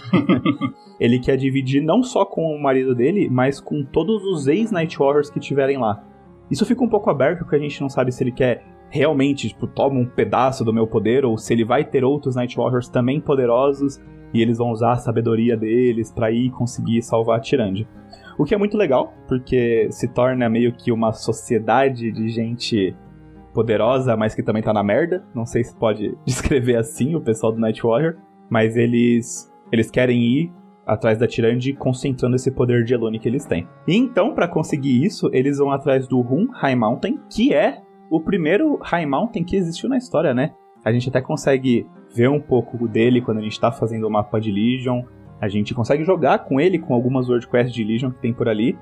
[0.99, 5.29] ele quer dividir não só com o marido dele, mas com todos os ex-Night Warriors
[5.29, 6.03] que tiverem lá.
[6.51, 9.65] Isso fica um pouco aberto, porque a gente não sabe se ele quer realmente, tipo,
[9.65, 13.19] toma um pedaço do meu poder, ou se ele vai ter outros Night Warriors também
[13.19, 13.99] poderosos
[14.33, 17.87] e eles vão usar a sabedoria deles para ir conseguir salvar a Tirande.
[18.37, 22.95] O que é muito legal, porque se torna meio que uma sociedade de gente
[23.53, 25.23] poderosa, mas que também tá na merda.
[25.33, 28.15] Não sei se pode descrever assim o pessoal do Night Warrior,
[28.49, 30.53] mas eles eles querem ir
[30.85, 33.67] atrás da Tirande, concentrando esse poder de Elune que eles têm.
[33.87, 38.19] E então, para conseguir isso, eles vão atrás do Rum High Mountain, que é o
[38.19, 40.53] primeiro High Mountain que existiu na história, né?
[40.83, 44.39] A gente até consegue ver um pouco dele quando a gente tá fazendo o mapa
[44.39, 45.03] de Legion.
[45.39, 48.47] A gente consegue jogar com ele, com algumas World Quests de Legion que tem por
[48.47, 48.77] ali.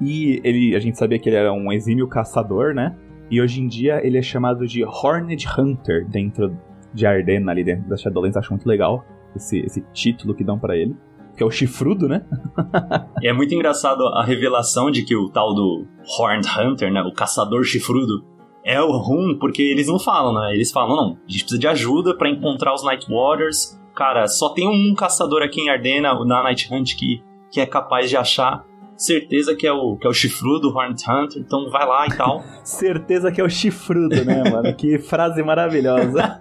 [0.00, 2.94] E ele, a gente sabia que ele era um exímio caçador, né?
[3.30, 6.56] E hoje em dia ele é chamado de Horned Hunter dentro
[6.92, 8.36] de Ardenna, ali dentro da Shadowlands.
[8.36, 10.96] Acho muito legal esse, esse título que dão para ele.
[11.36, 12.24] Que é o chifrudo, né?
[13.22, 15.86] é muito engraçado a revelação de que o tal do
[16.18, 17.02] Horned Hunter, né?
[17.02, 18.24] O caçador chifrudo,
[18.64, 20.54] é o Rum, porque eles não falam, né?
[20.54, 23.80] Eles falam, não, a gente precisa de ajuda para encontrar os Night Waters.
[23.94, 28.10] Cara, só tem um caçador aqui em Ardena, na Night Hunt, que, que é capaz
[28.10, 28.64] de achar.
[28.96, 32.42] Certeza que é o, que é o chifrudo, Hornet Hunter, então vai lá e tal.
[32.64, 34.74] Certeza que é o chifrudo, né, mano?
[34.74, 36.40] que frase maravilhosa.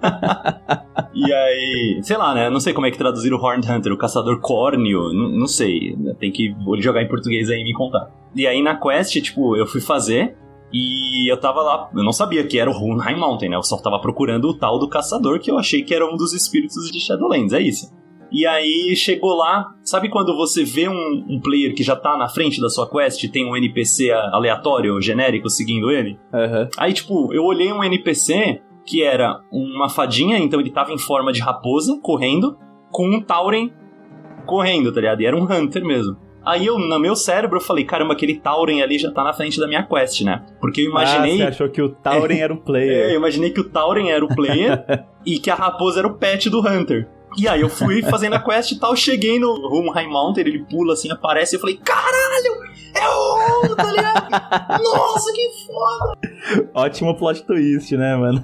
[1.14, 2.50] e aí, sei lá, né?
[2.50, 5.98] Não sei como é que traduzir o Hornet Hunter, o caçador córneo, não, não sei.
[6.20, 8.10] Tem que jogar em português aí e me contar.
[8.34, 10.36] E aí na quest, tipo, eu fui fazer,
[10.72, 13.56] e eu tava lá, eu não sabia que era o Runheim Mountain, né?
[13.56, 16.34] Eu só tava procurando o tal do caçador que eu achei que era um dos
[16.34, 17.94] espíritos de Shadowlands, é isso.
[18.36, 22.28] E aí chegou lá, sabe quando você vê um, um, player que já tá na
[22.28, 26.20] frente da sua quest e tem um NPC aleatório, genérico, seguindo ele?
[26.34, 26.68] Uhum.
[26.78, 31.32] Aí, tipo, eu olhei um NPC que era uma fadinha, então ele tava em forma
[31.32, 32.58] de raposa, correndo,
[32.92, 33.72] com um Tauren
[34.46, 35.22] correndo, tá ligado?
[35.22, 36.18] E era um Hunter mesmo.
[36.46, 39.58] Aí eu, no meu cérebro, eu falei, caramba, aquele Tauren ali já tá na frente
[39.62, 40.46] da minha quest, né?
[40.60, 41.36] Porque eu imaginei.
[41.36, 43.08] Ah, você achou que o Tauren era o player.
[43.08, 44.84] É, eu imaginei que o Tauren era o player
[45.26, 47.10] e que a raposa era o pet do Hunter.
[47.38, 50.66] E aí eu fui fazendo a quest e tal, cheguei no Room High Mountain, ele
[50.66, 54.30] pula assim, aparece, e eu falei, caralho, é o Room, tá ligado?
[54.84, 56.70] Nossa, que foda!
[56.74, 58.42] Ótimo plot twist, né, mano?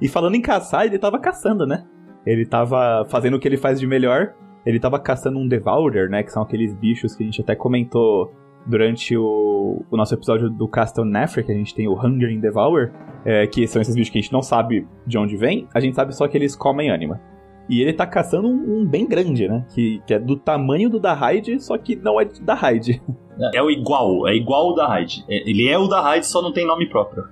[0.00, 1.84] e falando em caçar, ele tava caçando, né?
[2.24, 4.34] Ele tava fazendo o que ele faz de melhor.
[4.64, 6.22] Ele tava caçando um Devourer, né?
[6.22, 8.32] Que são aqueles bichos que a gente até comentou
[8.66, 12.90] durante o, o nosso episódio do Castle Nefra, que a gente tem o Hungering Devour,
[13.24, 15.94] é, que são esses bichos que a gente não sabe de onde vem, a gente
[15.94, 17.20] sabe só que eles comem ânima.
[17.68, 19.64] E ele tá caçando um, um, bem grande, né?
[19.72, 23.00] Que, que é do tamanho do da Raid, só que não é da Raid.
[23.54, 25.24] É o igual, é igual o da Raid.
[25.26, 27.24] É, ele é o da Raid, só não tem nome próprio.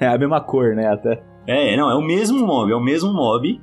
[0.00, 0.88] é a mesma cor, né?
[0.90, 1.22] Até.
[1.46, 3.60] É, não, é o mesmo mob, é o mesmo mob.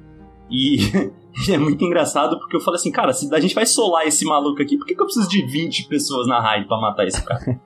[0.50, 0.78] E
[1.50, 4.62] é muito engraçado porque eu falei assim, cara, se a gente vai solar esse maluco
[4.62, 7.41] aqui, por que, que eu preciso de 20 pessoas na raid pra matar esse cara?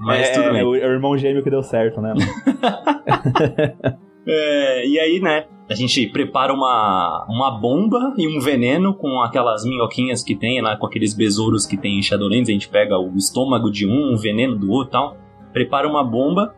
[0.00, 0.60] Mas é, tudo bem.
[0.60, 2.12] É o, é o irmão gêmeo que deu certo, né?
[4.26, 9.64] é, e aí, né, a gente prepara uma, uma bomba e um veneno com aquelas
[9.64, 13.16] minhoquinhas que tem, né, com aqueles besouros que tem em Shadowlands, a gente pega o
[13.16, 15.16] estômago de um, o veneno do outro e tal.
[15.52, 16.52] Prepara uma bomba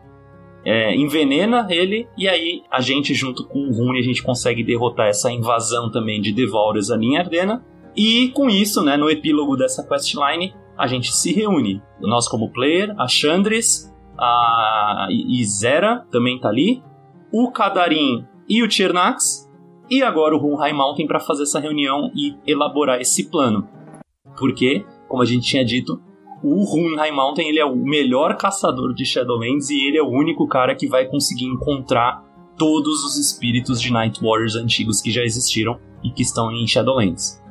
[0.65, 5.07] é, envenena ele, e aí a gente, junto com o Rune, a gente consegue derrotar
[5.07, 7.63] essa invasão também de Devourers ali em Ardena.
[7.95, 11.81] E com isso, né, no epílogo dessa questline, a gente se reúne.
[12.01, 16.83] Nós como player, a Chandris, a Izera também tá ali,
[17.31, 19.49] o Kadarin e o Chernax,
[19.89, 23.67] e agora o Runhai Mountain para fazer essa reunião e elaborar esse plano.
[24.37, 26.01] Porque, como a gente tinha dito,
[26.43, 30.47] o Runhai Mountain ele é o melhor caçador de Shadowlands e ele é o único
[30.47, 32.23] cara que vai conseguir encontrar
[32.57, 37.41] todos os espíritos de Night Warriors antigos que já existiram e que estão em Shadowlands.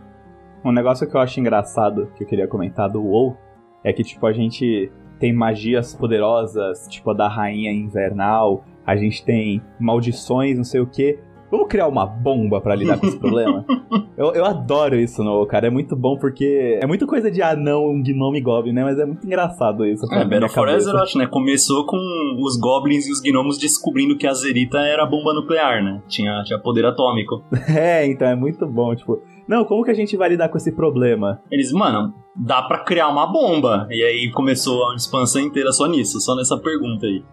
[0.64, 3.36] Um negócio que eu acho engraçado, que eu queria comentar do WoW,
[3.82, 9.24] é que, tipo, a gente tem magias poderosas, tipo a da Rainha Invernal, a gente
[9.24, 11.18] tem maldições, não sei o que,
[11.54, 13.64] Vamos criar uma bomba para lidar com esse problema?
[14.16, 17.84] Eu, eu adoro isso no cara, é muito bom porque é muita coisa de anão,
[17.88, 18.84] um gnome goblin, né?
[18.84, 20.06] Mas é muito engraçado isso.
[20.14, 21.26] É, Battle for Azeroth, né?
[21.26, 21.98] Começou com
[22.38, 26.00] os goblins e os gnomos descobrindo que a Zerita era bomba nuclear, né?
[26.06, 27.42] Tinha, tinha poder atômico.
[27.76, 29.20] É, então é muito bom, tipo...
[29.48, 31.40] Não, como que a gente vai lidar com esse problema?
[31.50, 33.88] Eles, mano, dá para criar uma bomba.
[33.90, 37.24] E aí começou a expansão inteira só nisso, só nessa pergunta aí.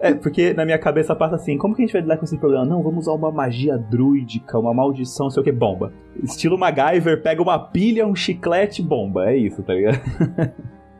[0.00, 2.38] É, porque na minha cabeça passa assim, como que a gente vai lidar com esse
[2.38, 2.64] problema?
[2.64, 5.92] Não, vamos usar uma magia druídica, uma maldição, não sei o que, bomba.
[6.22, 9.30] Estilo MacGyver, pega uma pilha, um chiclete, bomba.
[9.30, 10.00] É isso, tá ligado?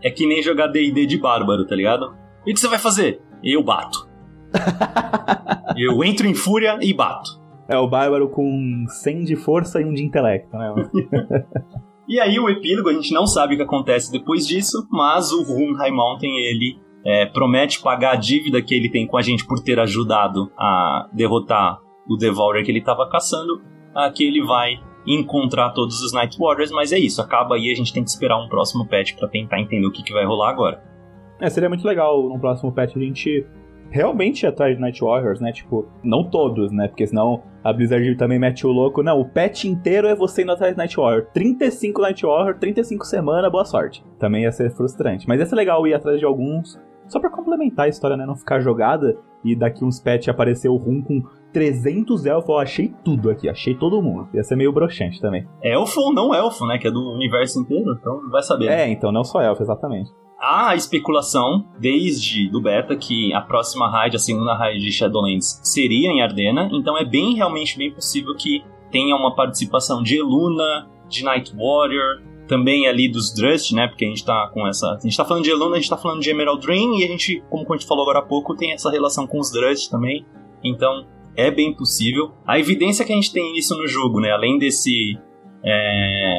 [0.04, 2.14] é que nem jogar D&D de bárbaro, tá ligado?
[2.46, 3.22] E o que você vai fazer?
[3.42, 4.06] Eu bato.
[5.78, 7.40] eu entro em fúria e bato.
[7.68, 10.74] É o bárbaro com 100 de força e um de intelecto, né?
[12.06, 15.42] e aí o epílogo, a gente não sabe o que acontece depois disso, mas o
[15.42, 19.46] Rune High Mountain, ele é, promete pagar a dívida que ele tem com a gente
[19.46, 23.62] por ter ajudado a derrotar o Devourer que ele estava caçando,
[23.94, 27.74] a que ele vai encontrar todos os Night Warriors, mas é isso, acaba aí, a
[27.74, 30.50] gente tem que esperar um próximo patch para tentar entender o que, que vai rolar
[30.50, 30.82] agora.
[31.40, 33.46] É, seria muito legal no próximo patch a gente
[33.90, 35.52] realmente atrás de Night Warriors, né?
[35.52, 36.88] Tipo, não todos, né?
[36.88, 39.02] Porque senão a Blizzard também mete o louco.
[39.02, 41.26] Não, o patch inteiro é você indo atrás de Night Warrior.
[41.32, 44.04] 35 Night Warrior, 35 semanas, boa sorte.
[44.18, 45.28] Também ia ser frustrante.
[45.28, 48.24] Mas ia ser legal ir atrás de alguns só para complementar a história, né?
[48.24, 51.22] Não ficar jogada e daqui uns patch aparecer o Rum com
[51.52, 52.48] 300 elfos.
[52.48, 54.28] Eu achei tudo aqui, achei todo mundo.
[54.32, 55.46] Ia ser meio broxante também.
[55.62, 56.78] Elfo ou não elfo, né?
[56.78, 58.68] Que é do universo inteiro, então vai saber.
[58.68, 60.10] É, então não só elfo, exatamente.
[60.40, 65.60] Há a especulação, desde do beta, que a próxima raid, a segunda raid de Shadowlands,
[65.62, 70.88] seria em Ardena, então é bem, realmente bem possível que tenha uma participação de Eluna,
[71.10, 73.86] de Night Warrior, também ali dos Drust, né?
[73.86, 74.94] Porque a gente tá com essa.
[74.94, 77.06] A gente tá falando de Eluna, a gente tá falando de Emerald Dream, e a
[77.06, 80.24] gente, como a gente falou agora há pouco, tem essa relação com os Drust também.
[80.64, 82.32] Então, é bem possível.
[82.46, 84.32] A evidência que a gente tem isso no jogo, né?
[84.32, 85.18] Além desse
[85.62, 86.34] é,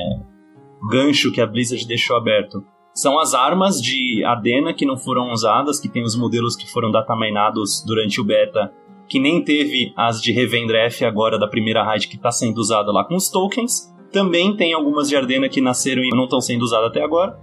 [0.89, 2.63] gancho que a Blizzard deixou aberto,
[2.93, 6.91] são as armas de Ardena que não foram usadas, que tem os modelos que foram
[6.91, 8.73] datamainados durante o beta,
[9.07, 13.03] que nem teve as de Revendreth agora da primeira raid que está sendo usada lá
[13.03, 13.93] com os tokens.
[14.11, 17.39] Também tem algumas de Ardena que nasceram e não estão sendo usadas até agora.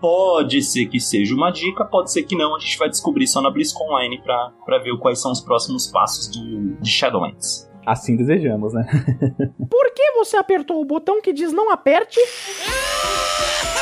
[0.00, 2.54] Pode ser que seja uma dica, pode ser que não.
[2.54, 6.28] A gente vai descobrir só na BlizzCon Online para ver quais são os próximos passos
[6.28, 7.70] do, de Shadowlands.
[7.86, 8.84] Assim desejamos, né?
[9.70, 12.18] Por que você apertou o botão que diz não aperte?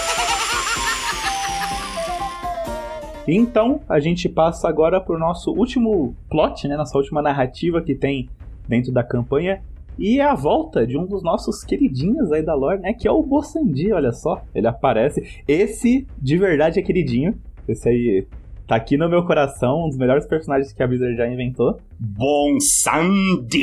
[3.27, 6.77] Então, a gente passa agora para o nosso último plot, né?
[6.77, 8.29] Nossa última narrativa que tem
[8.68, 9.62] dentro da campanha,
[9.99, 12.93] e é a volta de um dos nossos queridinhos aí da lore, né?
[12.93, 14.43] Que é o Bossandi, olha só.
[14.55, 15.43] Ele aparece.
[15.47, 17.35] Esse, de verdade, é queridinho.
[17.68, 18.27] Esse aí
[18.66, 21.79] tá aqui no meu coração, um dos melhores personagens que a Blizzard já inventou.
[21.99, 23.55] Bonsandi!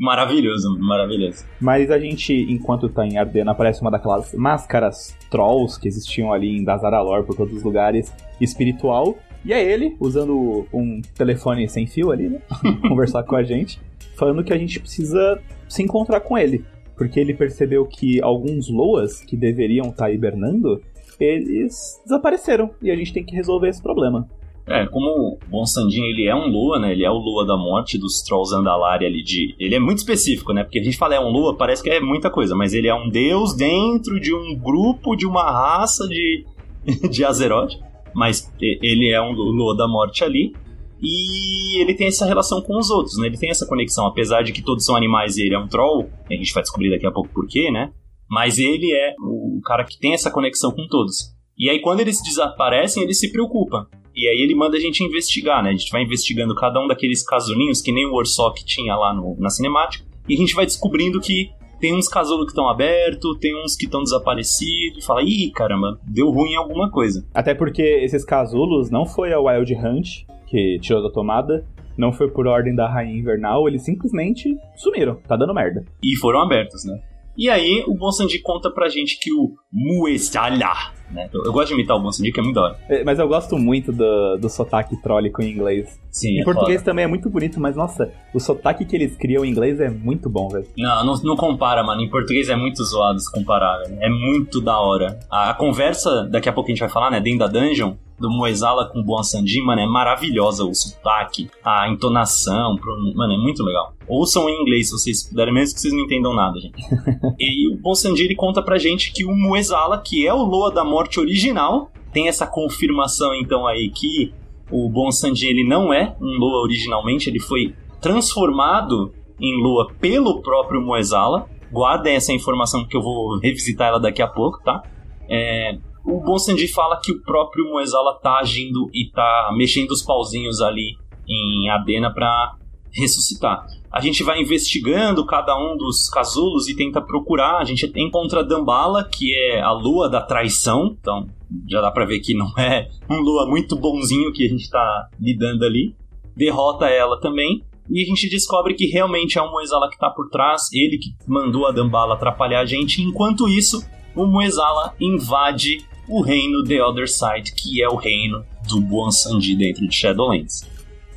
[0.00, 1.44] Maravilhoso, maravilhoso.
[1.60, 6.56] Mas a gente, enquanto tá em Ardena, aparece uma daquelas máscaras trolls que existiam ali
[6.56, 9.18] em Dazaralor por todos os lugares, espiritual.
[9.44, 12.40] E é ele, usando um telefone sem fio ali, né?
[12.88, 13.78] Conversar com a gente,
[14.16, 15.38] falando que a gente precisa
[15.68, 16.64] se encontrar com ele.
[16.96, 20.80] Porque ele percebeu que alguns Loas que deveriam estar tá hibernando,
[21.18, 22.70] eles desapareceram.
[22.80, 24.26] E a gente tem que resolver esse problema.
[24.70, 26.92] É, como o Bonsandin ele é um Lua, né?
[26.92, 29.52] Ele é o Lua da morte dos Trolls Andalari ali de.
[29.58, 30.62] Ele é muito específico, né?
[30.62, 32.94] Porque a gente fala é um Lua, parece que é muita coisa, mas ele é
[32.94, 36.46] um deus dentro de um grupo, de uma raça de,
[37.10, 37.72] de Azeroth.
[38.14, 40.54] Mas ele é um Lua da morte ali.
[41.02, 43.26] E ele tem essa relação com os outros, né?
[43.26, 46.08] Ele tem essa conexão, apesar de que todos são animais e ele é um troll,
[46.30, 47.90] a gente vai descobrir daqui a pouco porquê, né?
[48.30, 51.34] Mas ele é o cara que tem essa conexão com todos.
[51.58, 53.88] E aí, quando eles desaparecem, ele se preocupa.
[54.14, 55.70] E aí ele manda a gente investigar, né?
[55.70, 59.36] A gente vai investigando cada um daqueles casulinhos que nem o Warsock tinha lá no,
[59.38, 60.04] na cinemática.
[60.28, 61.50] E a gente vai descobrindo que
[61.80, 65.02] tem uns casulos que estão abertos, tem uns que estão desaparecidos.
[65.02, 67.26] E fala, ih, caramba, deu ruim em alguma coisa.
[67.34, 71.64] Até porque esses casulos não foi a Wild Hunt que tirou da tomada,
[71.96, 75.84] não foi por ordem da Rainha Invernal, eles simplesmente sumiram, tá dando merda.
[76.02, 77.00] E foram abertos, né?
[77.36, 81.28] E aí o Bonsandi conta pra gente que o Muesala, né?
[81.32, 82.78] Eu, eu, gosto de imitar o Bonsandi, que é muito da hora.
[82.88, 86.00] É, mas eu gosto muito do, do sotaque trólico em inglês.
[86.10, 86.90] Sim, Em é português foda.
[86.90, 90.28] também é muito bonito, mas nossa, o sotaque que eles criam em inglês é muito
[90.28, 90.66] bom, velho.
[90.76, 92.00] Não, não, não compara, mano.
[92.00, 93.98] Em português é muito zoado se comparar, velho.
[94.00, 95.18] É muito da hora.
[95.30, 97.20] A, a conversa, daqui a pouco a gente vai falar, né?
[97.20, 100.64] Dentro da dungeon, do Moesala com o Bonsandi, mano, é maravilhosa.
[100.64, 102.76] O sotaque, a entonação,
[103.14, 103.94] mano, é muito legal.
[104.06, 106.76] Ouçam em inglês se vocês puderem, mesmo que vocês não entendam nada, gente.
[107.40, 110.84] e o Bonsandi, ele conta pra gente que o Moesala, que é o Loa da
[110.84, 114.32] Morte original, tem essa confirmação, então, aí, que
[114.70, 120.80] o Bonsandi, ele não é um Loa originalmente, ele foi transformado em Lua pelo próprio
[120.80, 121.48] Moesala.
[121.72, 124.82] Guardem essa informação que eu vou revisitar ela daqui a pouco, tá?
[125.28, 130.60] É, o Bonsandi fala que o próprio Moesala tá agindo e tá mexendo os pauzinhos
[130.60, 130.96] ali
[131.28, 132.56] em Adena para
[132.92, 133.64] ressuscitar.
[133.92, 137.58] A gente vai investigando cada um dos casulos e tenta procurar.
[137.58, 140.96] A gente encontra Dambala, que é a lua da traição.
[140.98, 141.26] Então,
[141.68, 145.08] já dá pra ver que não é um lua muito bonzinho que a gente tá
[145.18, 145.94] lidando ali.
[146.36, 147.64] Derrota ela também.
[147.88, 151.10] E a gente descobre que realmente é o Moesala que tá por trás, ele que
[151.26, 153.02] mandou a Dambala atrapalhar a gente.
[153.02, 153.84] Enquanto isso,
[154.14, 155.78] o Moesala invade
[156.10, 160.68] o reino The Other Side, que é o reino do Bonsandi dentro de Shadowlands.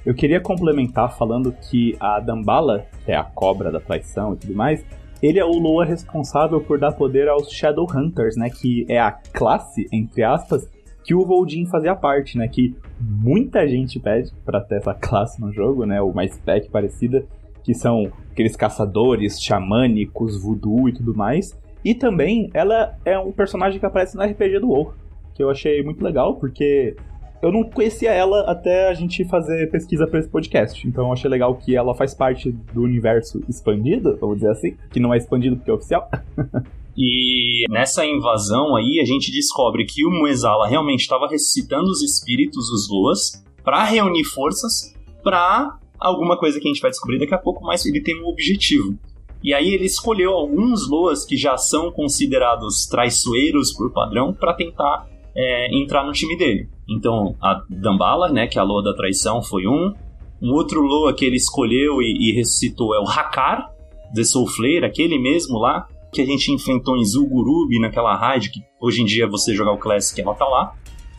[0.06, 4.54] Eu queria complementar falando que a Dambala, que é a cobra da traição e tudo
[4.54, 4.86] mais,
[5.22, 8.52] ele é o Lua responsável por dar poder aos Shadowhunters, né?
[8.52, 10.70] Que é a classe, entre aspas,
[11.04, 12.48] que o Voldin fazia parte, né?
[12.48, 16.02] Que muita gente pede pra ter essa classe no jogo, né?
[16.02, 17.26] Uma spec parecida,
[17.64, 21.58] que são aqueles caçadores xamânicos, voodoo e tudo mais.
[21.84, 24.94] E também ela é um personagem que aparece no RPG do WoW,
[25.34, 26.96] que eu achei muito legal, porque
[27.42, 30.88] eu não conhecia ela até a gente fazer pesquisa para esse podcast.
[30.88, 35.00] Então eu achei legal que ela faz parte do universo expandido, vamos dizer assim, que
[35.00, 36.10] não é expandido porque é oficial.
[36.96, 42.70] E nessa invasão aí, a gente descobre que o Muezala realmente estava ressuscitando os espíritos,
[42.70, 47.40] os Luas, para reunir forças para alguma coisa que a gente vai descobrir daqui a
[47.40, 48.96] pouco, mas ele tem um objetivo.
[49.44, 55.08] E aí ele escolheu alguns Loas que já são considerados traiçoeiros por padrão para tentar
[55.36, 56.70] é, entrar no time dele.
[56.90, 59.94] Então a Dambala, né, que é a Loa da traição, foi um.
[60.42, 63.70] Um outro Loa que ele escolheu e, e ressuscitou é o Hakar,
[64.14, 69.02] The Soulflare, aquele mesmo lá, que a gente enfrentou em Zul'Gurub, naquela raid, que hoje
[69.02, 70.76] em dia você jogar o Classic, ela tá lá.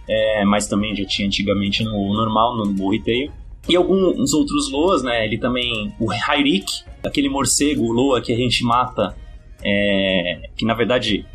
[0.09, 3.33] É, mas também já tinha antigamente no normal, no Retail.
[3.69, 5.25] E alguns outros Loas, né?
[5.25, 5.93] Ele também.
[5.99, 9.17] O Hyrik, aquele morcego Loa que a gente mata,
[9.63, 11.27] é, que na verdade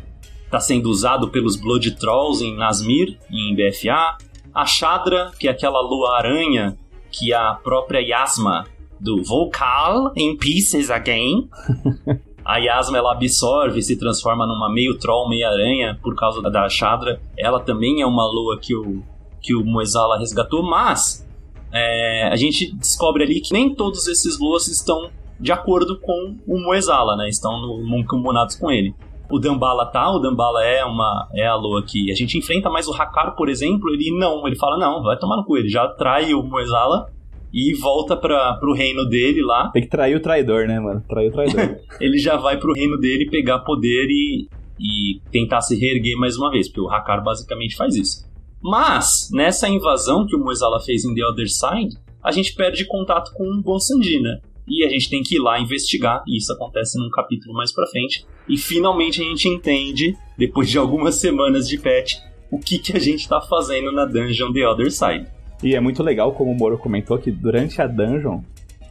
[0.44, 4.16] está sendo usado pelos Blood Trolls em Nasmir, em BFA.
[4.52, 6.76] A Shadra, que é aquela Lua Aranha
[7.10, 8.66] que a própria Yasma
[8.98, 11.48] do Vocal em Pieces Again.
[12.42, 16.68] A Yasma ela absorve e se transforma numa meio troll, meio aranha por causa da
[16.68, 17.20] Shadra.
[17.38, 19.04] Ela também é uma lua que o,
[19.40, 21.24] que o Moesala resgatou, mas
[21.70, 25.10] é, a gente descobre ali que nem todos esses luas estão
[25.40, 27.28] de acordo com o Moesala, né?
[27.28, 28.94] Estão no, mancomunados com ele.
[29.30, 32.88] O Dambala tá, o Dambala é uma é a lua que a gente enfrenta, mas
[32.88, 35.86] o Hakar, por exemplo, ele não, ele fala não, vai tomar no cu, ele já
[35.86, 37.06] trai o Moesala
[37.52, 39.70] e volta para pro reino dele lá.
[39.70, 41.02] Tem que trair o traidor, né, mano?
[41.08, 41.76] Trair o traidor.
[42.00, 46.50] ele já vai pro reino dele pegar poder e, e tentar se reerguer mais uma
[46.50, 48.28] vez, porque o Hakar basicamente faz isso.
[48.62, 53.32] Mas, nessa invasão que o Moesala fez em The Other Side, a gente perde contato
[53.32, 54.40] com o Bonsandi, né?
[54.70, 57.88] E a gente tem que ir lá investigar, e isso acontece num capítulo mais pra
[57.88, 58.24] frente.
[58.48, 62.18] E finalmente a gente entende, depois de algumas semanas de patch,
[62.52, 65.26] o que, que a gente tá fazendo na dungeon The Other Side.
[65.60, 68.42] E é muito legal, como o Moro comentou, que durante a dungeon,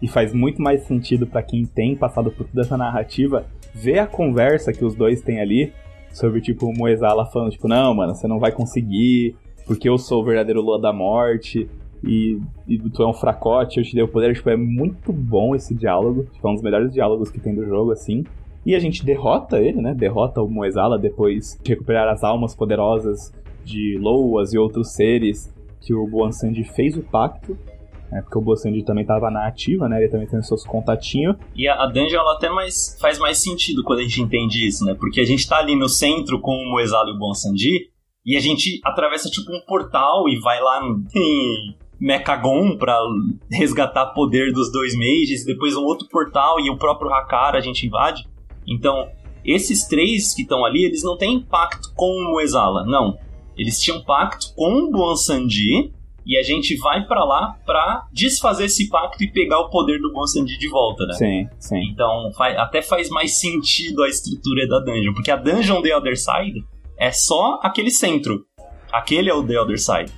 [0.02, 4.08] e faz muito mais sentido para quem tem passado por toda essa narrativa, ver a
[4.08, 5.72] conversa que os dois têm ali
[6.12, 10.22] sobre, tipo, o Moezala falando, tipo, não, mano, você não vai conseguir, porque eu sou
[10.22, 11.70] o verdadeiro Lua da Morte,
[12.04, 14.34] e, e tu é um fracote, eu te dei o poder.
[14.34, 16.26] Tipo, é muito bom esse diálogo.
[16.34, 18.24] Tipo, é um dos melhores diálogos que tem do jogo, assim.
[18.66, 19.94] E a gente derrota ele, né?
[19.94, 23.34] Derrota o Moezala depois de recuperar as almas poderosas
[23.64, 27.58] de Loas e outros seres que o Boan Sandy fez o pacto.
[28.12, 30.00] Né, porque o Boan Sandy também estava na ativa, né?
[30.00, 31.36] Ele também tem seus contatinhos.
[31.56, 34.84] E a, a dungeon ela até mais, faz mais sentido quando a gente entende isso,
[34.84, 34.96] né?
[34.96, 37.92] Porque a gente tá ali no centro com o Moezala e o Boan Sandy.
[38.26, 40.82] E a gente atravessa tipo um portal e vai lá
[41.16, 42.98] em Mechagon pra
[43.52, 47.86] resgatar poder dos dois mages, depois um outro portal e o próprio Hakara a gente
[47.86, 48.26] invade.
[48.68, 49.10] Então,
[49.44, 53.18] esses três que estão ali, eles não têm pacto com o Moezala, não.
[53.58, 55.92] Eles tinham pacto com o Bonsandi
[56.26, 60.14] e a gente vai para lá pra desfazer esse pacto e pegar o poder do
[60.14, 61.14] Bonsandi de volta, né?
[61.16, 61.82] Sim, sim.
[61.92, 66.64] Então, até faz mais sentido a estrutura da dungeon, porque a dungeon The Other Side
[66.98, 68.46] é só aquele centro.
[68.92, 70.12] Aquele é o The Other Side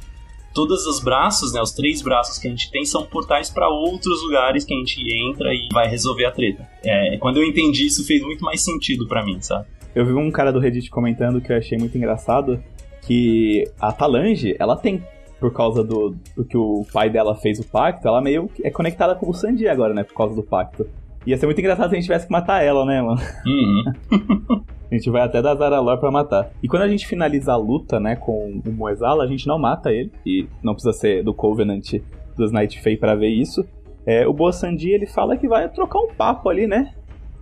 [0.53, 4.23] todos os braços, né, os três braços que a gente tem são portais para outros
[4.23, 6.67] lugares que a gente entra e vai resolver a treta.
[6.83, 9.65] É, quando eu entendi isso fez muito mais sentido para mim, sabe?
[9.93, 12.63] Eu vi um cara do Reddit comentando que eu achei muito engraçado
[13.01, 15.03] que a Talange, ela tem
[15.39, 19.15] por causa do, do que o pai dela fez o pacto, ela meio é conectada
[19.15, 20.87] com o Sandy agora, né, por causa do pacto.
[21.25, 23.21] Ia ser muito engraçado se a gente tivesse que matar ela, né, mano?
[23.45, 24.63] Uhum.
[24.91, 26.51] A gente vai até da Zaralor pra matar.
[26.61, 29.89] E quando a gente finaliza a luta, né, com o Moezala, a gente não mata
[29.89, 30.11] ele.
[30.25, 31.93] E não precisa ser do Covenant
[32.35, 33.65] dos Night Fae pra ver isso.
[34.05, 36.93] É, o Boa Sandi, ele fala que vai trocar um papo ali, né?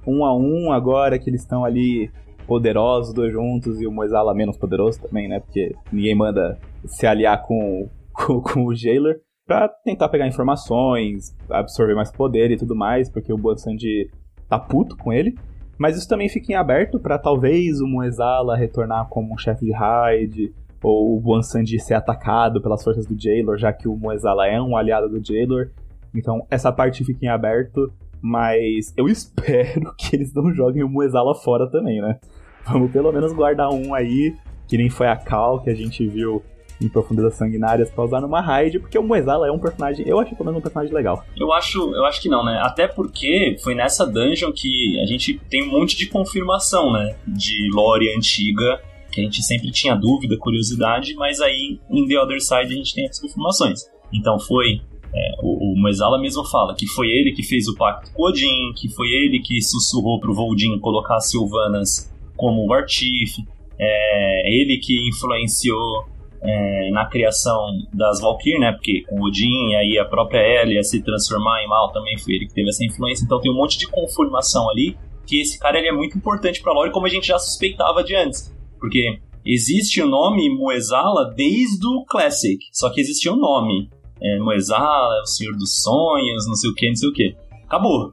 [0.05, 2.11] Um a um, agora que eles estão ali
[2.45, 5.39] poderosos, dois juntos, e o Moezala menos poderoso também, né?
[5.39, 11.95] Porque ninguém manda se aliar com, com, com o Jailer pra tentar pegar informações, absorver
[11.95, 14.07] mais poder e tudo mais, porque o Boa Sandi
[14.47, 15.35] tá puto com ele.
[15.80, 19.71] Mas isso também fica em aberto para talvez o Moezala retornar como um chefe de
[19.71, 20.53] raid,
[20.84, 24.75] ou o Bonsandi ser atacado pelas forças do Jailor, já que o Moezala é um
[24.75, 25.69] aliado do Jailor.
[26.13, 31.34] Então essa parte fica em aberto, mas eu espero que eles não joguem o Moezala
[31.34, 32.19] fora também, né?
[32.65, 34.36] Vamos pelo menos guardar um aí,
[34.67, 36.43] que nem foi a Cal que a gente viu
[36.82, 40.36] em Profundezas Sanguinárias pra usar numa raid, porque o Moezala é um personagem, eu acho
[40.36, 41.23] pelo menos um personagem legal.
[41.38, 42.59] Eu acho, eu acho que não, né?
[42.63, 47.15] Até porque foi nessa dungeon que a gente tem um monte de confirmação, né?
[47.27, 52.41] De lore antiga, que a gente sempre tinha dúvida, curiosidade, mas aí em The Other
[52.41, 53.82] Side a gente tem as confirmações.
[54.13, 54.82] Então foi
[55.13, 58.73] é, o, o Moezala mesmo fala que foi ele que fez o pacto com Odin,
[58.75, 63.38] que foi ele que sussurrou pro Voldin colocar as Sylvanas como o Artif,
[63.77, 66.07] é ele que influenciou
[66.41, 68.71] é, na criação das Valkyr, né?
[68.71, 72.47] Porque com Odin e aí a própria Elia se transformar em mal também foi ele
[72.47, 73.23] que teve essa influência.
[73.25, 76.73] Então tem um monte de conformação ali que esse cara ele é muito importante para
[76.73, 78.53] lore, como a gente já suspeitava de antes.
[78.79, 83.89] Porque existe o nome Moezala desde o Classic, só que existia um nome.
[84.21, 87.35] É, Moezala, o Senhor dos Sonhos, não sei o que, não sei o que.
[87.65, 88.11] Acabou.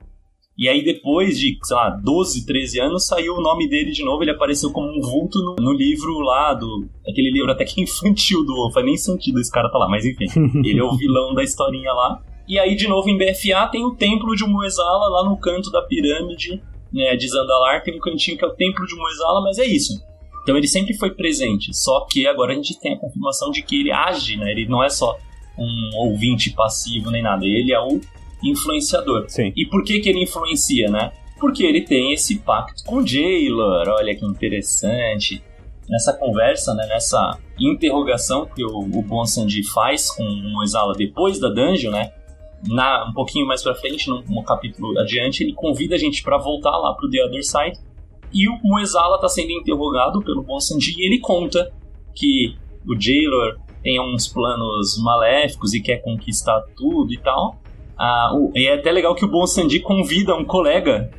[0.58, 4.22] E aí, depois de, sei lá, 12, 13 anos, saiu o nome dele de novo.
[4.22, 6.88] Ele apareceu como um vulto no, no livro lá do.
[7.06, 8.70] Aquele livro até que infantil do.
[8.72, 10.26] Faz nem sentido esse cara tá lá, mas enfim.
[10.64, 12.22] ele é o vilão da historinha lá.
[12.48, 15.82] E aí, de novo, em BFA tem o templo de Moezala lá no canto da
[15.82, 17.82] pirâmide né, de Zandalar.
[17.82, 20.02] Tem um cantinho que é o templo de Moezala, mas é isso.
[20.42, 21.76] Então ele sempre foi presente.
[21.76, 24.52] Só que agora a gente tem a confirmação de que ele age, né?
[24.52, 25.18] Ele não é só
[25.58, 27.44] um ouvinte passivo nem nada.
[27.44, 28.00] Ele é o
[28.42, 29.24] influenciador.
[29.28, 29.52] Sim.
[29.56, 31.12] E por que, que ele influencia, né?
[31.38, 35.42] Porque ele tem esse pacto com Jailor, olha que interessante.
[35.88, 41.48] Nessa conversa, né, nessa interrogação que o, o Bonsandi faz com o Moisala depois da
[41.48, 42.12] dungeon, né?
[42.66, 46.38] Na, um pouquinho mais pra frente, no, no capítulo adiante, ele convida a gente para
[46.38, 47.78] voltar lá pro The Other Side.
[48.32, 51.72] E o Moezala tá sendo interrogado pelo Bonsandi e ele conta
[52.14, 52.56] que
[52.88, 57.60] o Jailor tem uns planos maléficos e quer conquistar tudo e tal.
[57.98, 61.10] Ah, o, e é até legal que o Bon Sandy convida um colega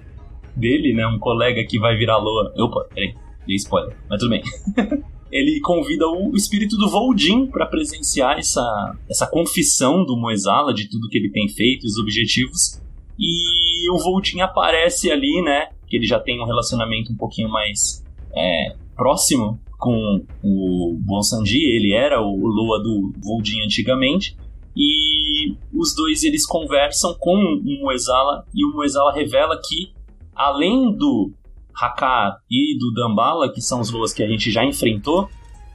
[0.56, 1.08] dele, né?
[1.08, 2.54] Um colega que vai virar Loa.
[2.58, 3.14] Opa, peraí,
[3.46, 4.44] dei spoiler, mas tudo bem.
[5.32, 11.10] ele convida o espírito do Voldin para presenciar essa, essa confissão do Moezala de tudo
[11.10, 12.82] que ele tem feito, os objetivos.
[13.20, 15.70] E o Voldin aparece ali, né?
[15.88, 18.04] Que ele já tem um relacionamento um pouquinho mais
[18.36, 21.58] é, próximo com o Bonsandi.
[21.58, 24.38] Ele era o Lua do Voldin antigamente.
[24.76, 25.17] E
[25.78, 29.94] os dois eles conversam com o Moezala e o Moezala revela que
[30.36, 31.32] além do
[31.74, 35.30] Hakar e do Dambala, que são os Loas que a gente já enfrentou,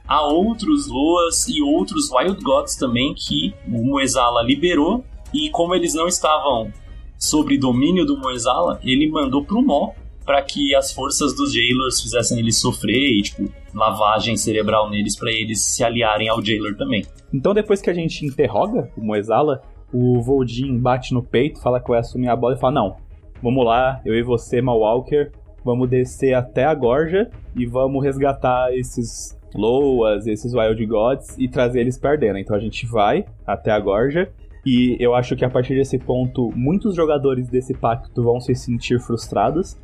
[0.05, 5.93] há outros Loas e outros Wild Gods também que o Moezala liberou e como eles
[5.93, 6.71] não estavam
[7.17, 9.91] sob domínio do Moezala, ele mandou pro Mó
[10.25, 15.31] para que as forças dos Jailers fizessem eles sofrer e, tipo, lavagem cerebral neles para
[15.31, 17.05] eles se aliarem ao Jailer também.
[17.33, 19.61] Então, depois que a gente interroga o Moezala,
[19.93, 22.95] o Voldin bate no peito, fala que vai assumir a bola e fala: Não,
[23.41, 25.31] vamos lá, eu e você, Malwalker,
[25.63, 31.81] vamos descer até a Gorja e vamos resgatar esses Loas, esses Wild Gods e trazer
[31.81, 32.39] eles perdendo.
[32.39, 34.31] Então a gente vai até a Gorja
[34.65, 38.99] e eu acho que a partir desse ponto, muitos jogadores desse pacto vão se sentir
[38.99, 39.77] frustrados,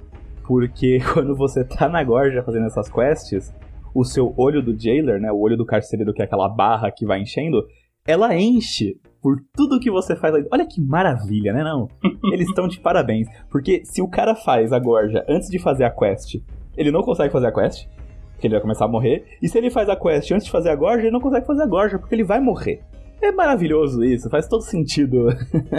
[0.48, 3.54] porque quando você tá na Gorja fazendo essas quests,
[3.94, 7.06] o seu olho do jailer, né, o olho do carcereiro, que é aquela barra que
[7.06, 7.64] vai enchendo,
[8.08, 10.34] ela enche por tudo que você faz.
[10.52, 11.64] Olha que maravilha, né?
[11.64, 11.88] Não.
[12.32, 13.28] Eles estão de parabéns.
[13.50, 16.36] Porque se o cara faz a gorja antes de fazer a quest,
[16.78, 17.88] ele não consegue fazer a quest,
[18.32, 19.26] porque ele vai começar a morrer.
[19.42, 21.64] E se ele faz a quest antes de fazer a gorja, ele não consegue fazer
[21.64, 22.82] a gorja, porque ele vai morrer.
[23.22, 25.28] É maravilhoso isso, faz todo sentido.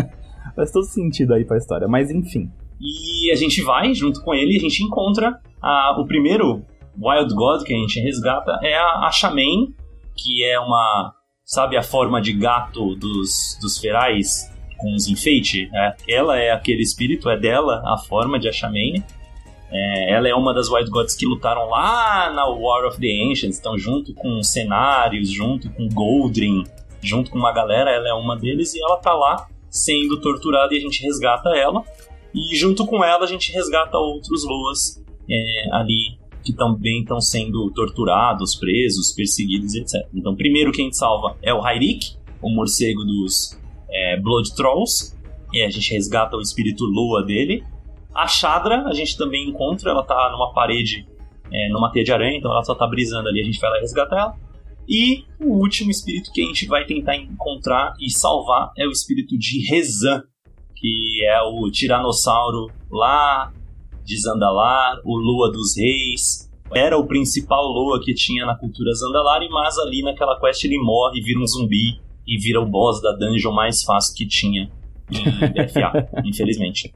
[0.55, 2.51] faz todo sentido aí pra história, mas enfim.
[2.79, 6.63] E a gente vai junto com ele e a gente encontra a, o primeiro
[6.99, 9.73] Wild God que a gente resgata é a, a Shaman,
[10.15, 11.15] que é uma
[11.53, 14.49] Sabe a forma de gato dos, dos ferais
[14.79, 15.69] com os enfeites?
[15.75, 19.05] É, ela é aquele espírito, é dela a forma de Ashamane.
[19.69, 23.59] É, ela é uma das White Gods que lutaram lá na War of the Ancients,
[23.59, 26.63] então junto com cenários, junto com Goldrin,
[27.03, 30.79] junto com uma galera, ela é uma deles e ela tá lá sendo torturada e
[30.79, 31.83] a gente resgata ela.
[32.33, 37.71] E junto com ela a gente resgata outros Loas é, ali que também estão sendo
[37.73, 40.07] torturados, presos, perseguidos, etc.
[40.15, 43.59] Então, primeiro quem salva é o Hyrik, o morcego dos
[43.91, 45.17] é, Blood Trolls,
[45.53, 47.65] e a gente resgata o espírito Lua dele.
[48.15, 51.07] A Shadra a gente também encontra, ela tá numa parede,
[51.53, 53.79] é, numa teia de aranha, então ela só tá brisando ali, a gente vai lá
[53.79, 54.51] resgatar ela.
[54.89, 59.39] E o último espírito que a gente vai tentar encontrar e salvar é o espírito
[59.39, 60.23] de Rezan,
[60.75, 63.53] que é o tiranossauro lá
[64.05, 66.51] de Zandalar, o Lua dos Reis.
[66.73, 71.21] Era o principal Lua que tinha na cultura Zandalari, mas ali naquela quest ele morre,
[71.21, 74.71] vira um zumbi e vira o boss da dungeon mais fácil que tinha
[75.11, 76.95] em BFA, infelizmente.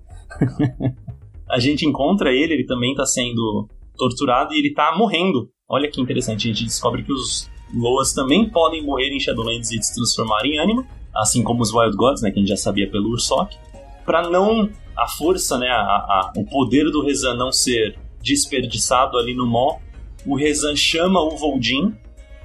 [1.48, 5.50] A gente encontra ele, ele também está sendo torturado e ele está morrendo.
[5.68, 9.82] Olha que interessante, a gente descobre que os Loas também podem morrer em Shadowlands e
[9.82, 12.88] se transformar em ânima, assim como os Wild Gods, né, que a gente já sabia
[12.88, 13.52] pelo Ursoc.
[14.04, 19.34] Para não a força, né, a, a, o poder do Rezan não ser desperdiçado ali
[19.34, 19.78] no Mó,
[20.26, 21.94] o Rezan chama o Voldin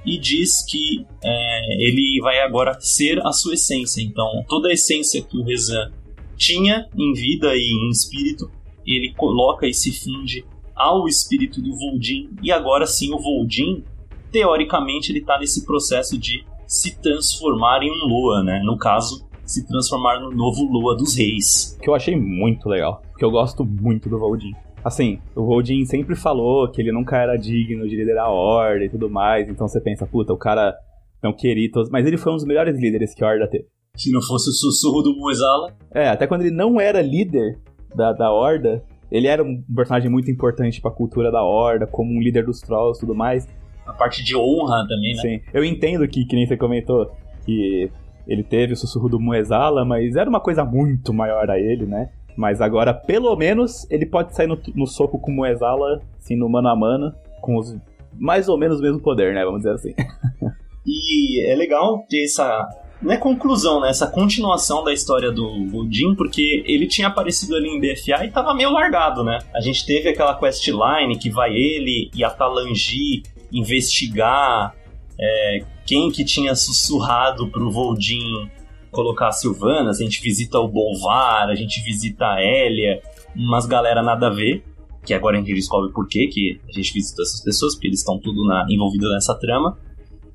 [0.04, 4.02] e diz que é, ele vai agora ser a sua essência.
[4.02, 5.92] Então, toda a essência que o Rezan
[6.36, 8.50] tinha em vida e em espírito,
[8.86, 10.44] ele coloca e se funde
[10.74, 12.30] ao espírito do Voldin.
[12.42, 13.84] E agora sim, o Voldin,
[14.32, 18.62] teoricamente, ele está nesse processo de se transformar em um Lua, né?
[18.64, 21.76] No caso, se transformar no novo Lua dos Reis.
[21.82, 24.52] Que eu achei muito legal, porque eu gosto muito do Voldin.
[24.84, 28.88] Assim, o Voldin sempre falou que ele nunca era digno de liderar a Horda e
[28.88, 30.74] tudo mais, então você pensa, puta, o cara
[31.22, 33.66] não queria todos, mas ele foi um dos melhores líderes que a Horda teve.
[33.96, 35.74] Se não fosse o sussurro do Muezala.
[35.92, 37.58] É, até quando ele não era líder
[37.94, 42.12] da, da Horda, ele era um personagem muito importante para a cultura da Horda, como
[42.12, 43.48] um líder dos Trolls e tudo mais.
[43.84, 45.22] A parte de honra também, né?
[45.22, 47.10] Sim, eu entendo que, que nem você comentou,
[47.44, 47.90] que
[48.30, 52.10] ele teve o sussurro do Muezala, mas era uma coisa muito maior a ele, né?
[52.36, 56.48] Mas agora, pelo menos, ele pode sair no, no soco com o Muezala, assim, no
[56.48, 57.76] mano a mano, com os
[58.16, 59.44] mais ou menos o mesmo poder, né?
[59.44, 59.94] Vamos dizer assim.
[60.86, 62.68] e é legal ter essa.
[63.02, 63.88] Não é conclusão, né?
[63.90, 65.44] Essa continuação da história do
[65.76, 69.40] Odin, porque ele tinha aparecido ali em BFA e tava meio largado, né?
[69.52, 74.72] A gente teve aquela questline que vai ele e a Talangi investigar
[75.18, 78.48] é, quem que tinha sussurrado pro Voldin
[78.92, 83.02] colocar a Silvanas, a gente visita o Bolvar, a gente visita a Elia,
[83.34, 84.62] umas galera nada a ver,
[85.04, 87.98] que agora a gente descobre por quê que a gente visita essas pessoas, porque eles
[87.98, 89.76] estão tudo na, envolvidos nessa trama.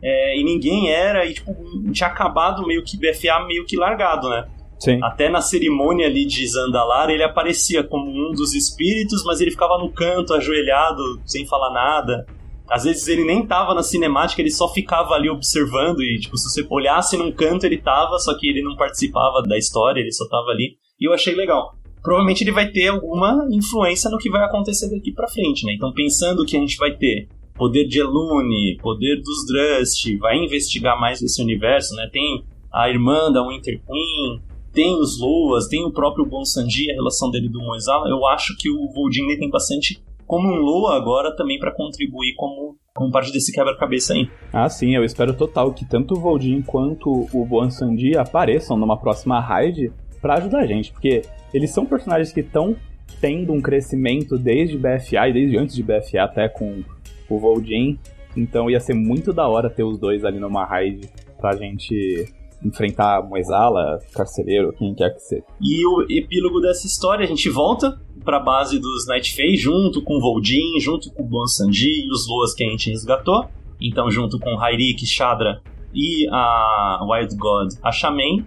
[0.01, 1.55] É, e ninguém era, e tipo,
[1.89, 4.49] tinha acabado meio que BFA meio que largado, né?
[4.77, 4.99] Sim.
[5.01, 9.77] Até na cerimônia ali de Zandalar, ele aparecia como um dos espíritos, mas ele ficava
[9.77, 12.27] no canto, ajoelhado, sem falar nada.
[12.70, 16.49] Às vezes ele nem tava na cinemática, ele só ficava ali observando e, tipo, se
[16.49, 20.28] você olhasse num canto ele tava, só que ele não participava da história, ele só
[20.28, 20.78] tava ali.
[20.99, 21.76] E eu achei legal.
[22.01, 25.74] Provavelmente ele vai ter alguma influência no que vai acontecer daqui pra frente, né?
[25.74, 30.99] Então, pensando que a gente vai ter poder de Elune, poder dos Drust, vai investigar
[30.99, 32.07] mais esse universo, né?
[32.11, 34.41] Tem a irmã da Winter Queen,
[34.74, 38.09] tem os Loas, tem o próprio Bonsandi, a relação dele do Moisala.
[38.09, 42.78] Eu acho que o Voldin tem bastante como um Loa agora também para contribuir como,
[42.93, 44.30] como parte desse quebra-cabeça aí.
[44.51, 49.39] Ah, sim, eu espero total que tanto o Voldin quanto o Bonsandi apareçam numa próxima
[49.39, 51.21] raid para ajudar a gente, porque
[51.53, 52.76] eles são personagens que estão
[53.21, 56.84] tendo um crescimento desde BFA e desde antes de BFA até com
[57.30, 57.99] o Voldin.
[58.36, 62.26] Então ia ser muito da hora ter os dois ali numa raid pra gente
[62.66, 65.43] enfrentar Moesala, Carcereiro, quem quer que seja.
[65.61, 70.18] E o epílogo dessa história, a gente volta pra base dos Night Fae, junto com
[70.18, 73.45] o Voldin, junto com o Bon Sanji e os Loas que a gente resgatou.
[73.80, 75.61] Então, junto com Hairik, Shadra
[75.93, 78.45] e a Wild God, a Shaman.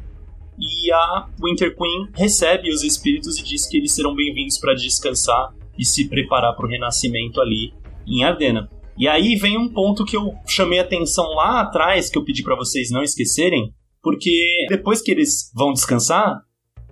[0.61, 5.55] E a Winter Queen recebe os espíritos e diz que eles serão bem-vindos para descansar
[5.79, 7.73] e se preparar para o renascimento ali
[8.05, 8.69] em Ardena.
[8.99, 12.57] E aí vem um ponto que eu chamei atenção lá atrás, que eu pedi para
[12.57, 13.73] vocês não esquecerem,
[14.09, 16.41] porque depois que eles vão descansar,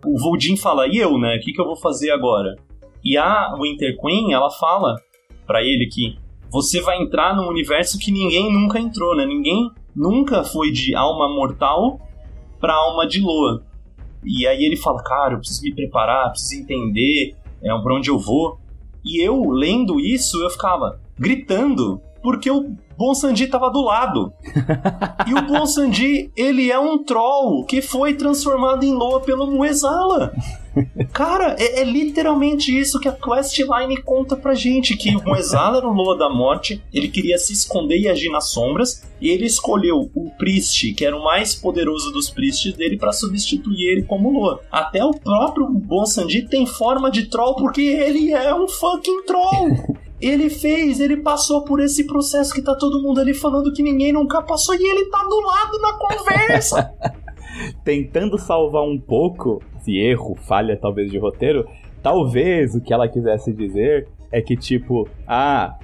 [0.04, 1.36] o Voldin fala, e eu, né?
[1.36, 2.54] O que, que eu vou fazer agora?
[3.02, 4.96] E a Winter Queen, ela fala
[5.46, 6.18] para ele que
[6.50, 9.24] você vai entrar num universo que ninguém nunca entrou, né?
[9.24, 11.98] Ninguém nunca foi de alma mortal
[12.60, 13.64] para alma de lua.
[14.22, 18.18] E aí ele fala, cara, eu preciso me preparar, preciso entender é, para onde eu
[18.18, 18.60] vou.
[19.02, 24.32] E eu, lendo isso, eu ficava gritando, porque o Bonsandi tava do lado.
[25.26, 30.32] e o Bonsandi, ele é um troll que foi transformado em Loa pelo Muezala.
[31.12, 35.88] Cara, é, é, literalmente isso que a questline conta pra gente: que o Muezala era
[35.88, 40.10] o Loa da Morte, ele queria se esconder e agir nas sombras, e ele escolheu
[40.14, 44.60] o Priest, que era o mais poderoso dos Priests dele, para substituir ele como Loa.
[44.70, 49.96] Até o próprio Bonsandi tem forma de troll porque ele é um fucking troll.
[50.20, 54.12] Ele fez, ele passou por esse processo que tá todo mundo ali falando que ninguém
[54.12, 56.94] nunca passou e ele tá do lado na conversa.
[57.84, 61.66] Tentando salvar um pouco esse erro, falha talvez de roteiro,
[62.02, 65.78] talvez o que ela quisesse dizer é que tipo, ah,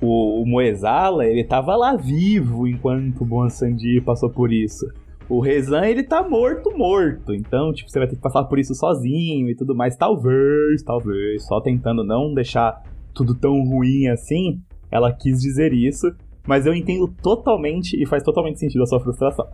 [0.00, 4.86] o, o Moezala, ele tava lá vivo enquanto o Bonsandi passou por isso.
[5.28, 7.34] O Rezan, ele tá morto, morto.
[7.34, 9.96] Então, tipo, você vai ter que passar por isso sozinho e tudo mais.
[9.96, 11.44] Talvez, talvez.
[11.46, 12.80] Só tentando não deixar
[13.16, 14.60] tudo tão ruim assim,
[14.90, 16.06] ela quis dizer isso,
[16.46, 19.46] mas eu entendo totalmente e faz totalmente sentido a sua frustração.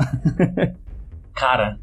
[1.33, 1.79] Cara,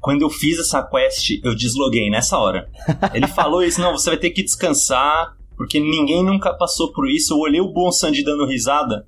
[0.00, 2.68] quando eu fiz essa quest, eu desloguei nessa hora.
[3.12, 7.34] Ele falou isso, não, você vai ter que descansar, porque ninguém nunca passou por isso.
[7.34, 9.06] Eu olhei o Bon Sandy dando risada,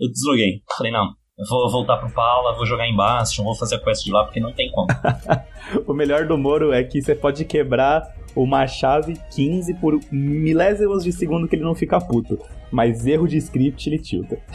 [0.00, 0.62] eu desloguei.
[0.78, 4.12] Falei, não, eu vou voltar pro Paula, vou jogar embaixo, vou fazer a quest de
[4.12, 4.86] lá, porque não tem como.
[5.86, 8.02] o melhor do Moro é que você pode quebrar
[8.34, 12.38] uma chave 15 por milésimos de segundo que ele não fica puto.
[12.70, 14.38] Mas erro de script ele tilta.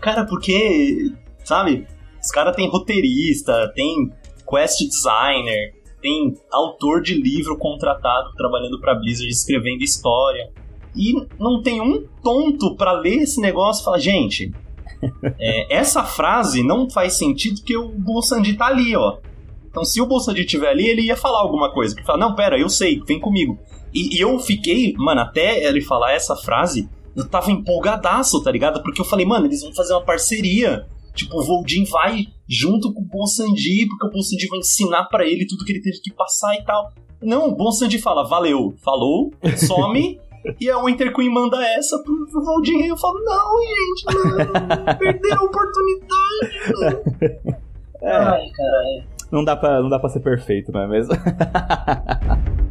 [0.00, 1.12] cara, porque,
[1.44, 1.86] sabe,
[2.22, 4.10] os caras tem roteirista, tem
[4.48, 10.50] quest designer, tem autor de livro contratado trabalhando pra Blizzard escrevendo história.
[10.94, 14.52] E não tem um tonto para ler esse negócio e falar, gente,
[15.38, 19.18] é, essa frase não faz sentido porque o Bolsandi tá ali, ó.
[19.76, 21.94] Então, se o Bolsonaro estiver ali, ele ia falar alguma coisa.
[21.94, 23.58] Ele fala, não, pera, eu sei, vem comigo.
[23.92, 28.82] E, e, eu fiquei, mano, até ele falar essa frase, eu tava empolgadaço, tá ligado?
[28.82, 30.86] Porque eu falei, mano, eles vão fazer uma parceria.
[31.14, 35.46] Tipo, o Voldin vai junto com o Bonsandi, porque o Bonsandi vai ensinar para ele
[35.46, 36.90] tudo que ele teve que passar e tal.
[37.20, 40.18] Não, o Bonsandi fala, valeu, falou, some.
[40.58, 42.78] e a Winter Queen manda essa pro, Voldin.
[42.78, 46.06] E eu falo, não, gente, não, perderam a oportunidade.
[48.02, 48.12] É.
[48.12, 51.14] Ai, caralho não dá pra, não dá pra ser perfeito, não é mesmo?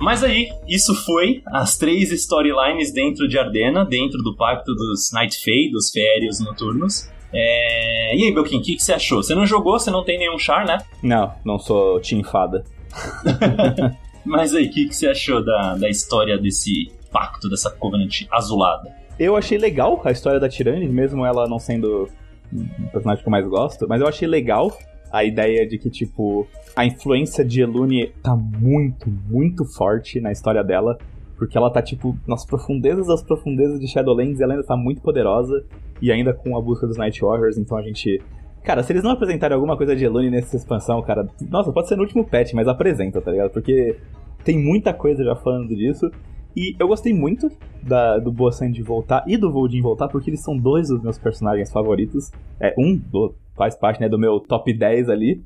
[0.00, 5.38] Mas aí, isso foi as três storylines dentro de Ardena, dentro do pacto dos Night
[5.44, 7.08] Fae, dos férios noturnos.
[7.32, 8.16] É...
[8.16, 9.22] E aí, Belkin, o que, que, você achou?
[9.22, 10.78] Você não jogou, você não tem nenhum char, né?
[11.02, 12.64] Não, não sou Team Fada.
[14.24, 18.99] Mas aí, o que, que você achou da, da história desse pacto, dessa Covenant azulada?
[19.20, 22.08] Eu achei legal a história da Tirane, mesmo ela não sendo
[22.50, 24.72] o personagem que eu mais gosto, mas eu achei legal
[25.12, 30.64] a ideia de que, tipo, a influência de Elune tá muito, muito forte na história
[30.64, 30.96] dela.
[31.36, 35.02] Porque ela tá, tipo, nas profundezas das profundezas de Shadowlands e ela ainda tá muito
[35.02, 35.66] poderosa.
[36.00, 38.22] E ainda com a busca dos Night Warriors, então a gente.
[38.64, 41.28] Cara, se eles não apresentarem alguma coisa de Elune nessa expansão, cara.
[41.50, 43.50] Nossa, pode ser no último patch, mas apresenta, tá ligado?
[43.50, 43.96] Porque
[44.42, 46.10] tem muita coisa já falando disso.
[46.56, 47.48] E eu gostei muito
[47.82, 51.18] da, do Boa Sandy voltar e do Voldin voltar, porque eles são dois dos meus
[51.18, 52.30] personagens favoritos.
[52.58, 55.42] É, um do, faz parte né, do meu top 10 ali.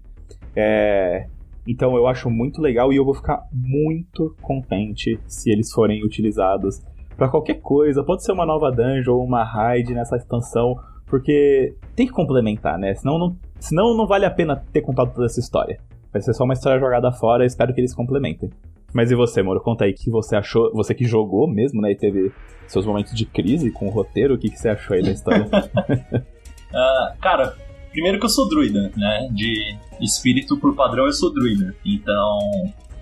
[0.57, 1.27] É,
[1.67, 6.81] então eu acho muito legal e eu vou ficar muito contente se eles forem utilizados
[7.17, 10.77] para qualquer coisa, pode ser uma nova dungeon ou uma raid nessa expansão,
[11.07, 12.95] porque tem que complementar, né?
[12.95, 15.79] Senão não, senão não vale a pena ter contado toda essa história.
[16.13, 18.51] Vai ser só uma história jogada fora, espero que eles complementem.
[18.95, 19.61] Mas e você, Moro?
[19.61, 22.32] Conta aí o que você achou, você que jogou mesmo, né, e teve
[22.68, 25.45] seus momentos de crise com o roteiro, o que, que você achou aí da história?
[25.45, 27.57] uh, cara,
[27.90, 29.28] primeiro que eu sou druida, né?
[29.32, 31.74] De espírito por padrão eu sou druida.
[31.84, 32.38] Então,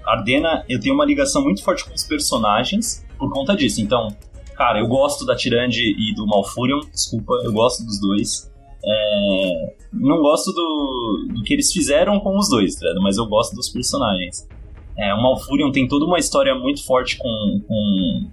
[0.06, 3.80] Ardena, eu tenho uma ligação muito forte com os personagens por conta disso.
[3.80, 4.08] Então,
[4.56, 8.50] cara, eu gosto da Tirande e do Malfurion, desculpa, eu gosto dos dois.
[8.84, 9.74] É...
[9.92, 13.68] Não gosto do, do que eles fizeram com os dois, tá mas eu gosto dos
[13.68, 14.48] personagens.
[14.96, 18.30] É, o Malfurion tem toda uma história muito forte com, com,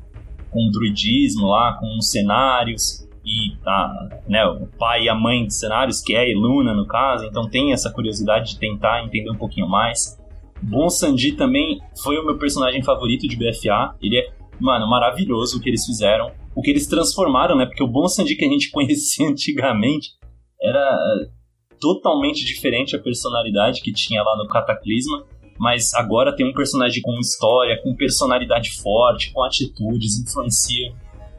[0.51, 5.45] com o druidismo lá, com os cenários e a, né, o pai e a mãe
[5.45, 9.30] de cenários, que é a Eluna no caso, então tem essa curiosidade de tentar entender
[9.30, 10.18] um pouquinho mais.
[10.62, 13.95] Bon Sanji também foi o meu personagem favorito de BFA.
[14.01, 14.28] Ele é,
[14.60, 16.32] mano, maravilhoso o que eles fizeram.
[16.53, 17.66] O que eles transformaram, né?
[17.66, 20.10] Porque o Bon Sanji que a gente conhecia antigamente
[20.62, 20.99] era
[21.80, 25.24] totalmente diferente a personalidade que tinha lá no Cataclisma.
[25.60, 30.93] Mas agora tem um personagem com história, com personalidade forte, com atitudes, influencia.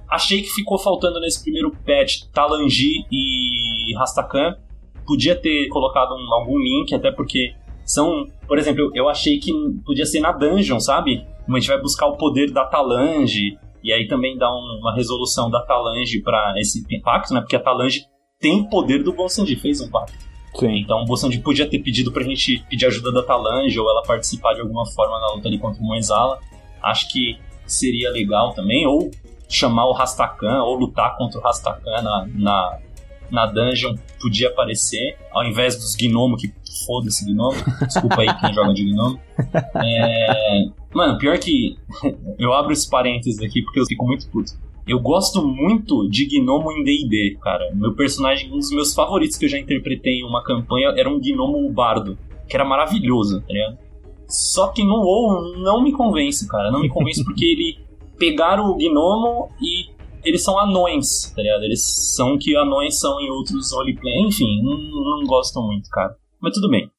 [0.09, 4.57] Achei que ficou faltando nesse primeiro patch Talangi e Rastakan.
[5.07, 7.55] Podia ter colocado um, algum link, até porque
[7.85, 9.53] são, por exemplo, eu achei que
[9.85, 11.25] podia ser na dungeon, sabe?
[11.45, 14.95] Como a gente vai buscar o poder da Talange, e aí também dá um, uma
[14.95, 17.41] resolução da Talange para esse pacto, né?
[17.41, 18.05] Porque a Talange
[18.39, 20.30] tem poder do Bolsandi, fez um pacto.
[20.55, 20.81] Sim.
[20.81, 24.55] Então o Bolsandi podia ter pedido pra gente pedir ajuda da Talange ou ela participar
[24.55, 26.39] de alguma forma na luta ali contra o Moenzala.
[26.83, 29.11] Acho que seria legal também, ou
[29.49, 32.79] chamar o Rastakan, ou lutar contra o Rastakan na, na,
[33.31, 36.53] na dungeon, podia aparecer, ao invés dos gnomos que
[36.87, 37.57] foda-se Gnomo.
[37.87, 39.21] Desculpa aí quem joga de Gnomo.
[39.77, 40.65] É...
[40.93, 41.79] Mano, pior que.
[42.39, 44.53] eu abro esse parênteses aqui porque eu fico muito puto.
[44.87, 47.71] Eu gosto muito de Gnomo em D&D, cara.
[47.75, 51.21] Meu personagem, um dos meus favoritos que eu já interpretei em uma campanha era um
[51.21, 52.19] Gnomo bardo,
[52.49, 53.79] que era maravilhoso, tá ligado?
[54.29, 56.71] Só que no WoW não me convence, cara.
[56.71, 57.79] Não me convence porque ele
[58.19, 59.91] pegaram o Gnomo e
[60.25, 61.65] eles são anões, tá ligado?
[61.65, 61.83] Eles
[62.15, 64.21] são que anões são em outros roleplay.
[64.27, 66.15] Enfim, não, não gosto muito, cara.
[66.41, 66.91] Mas tudo bem.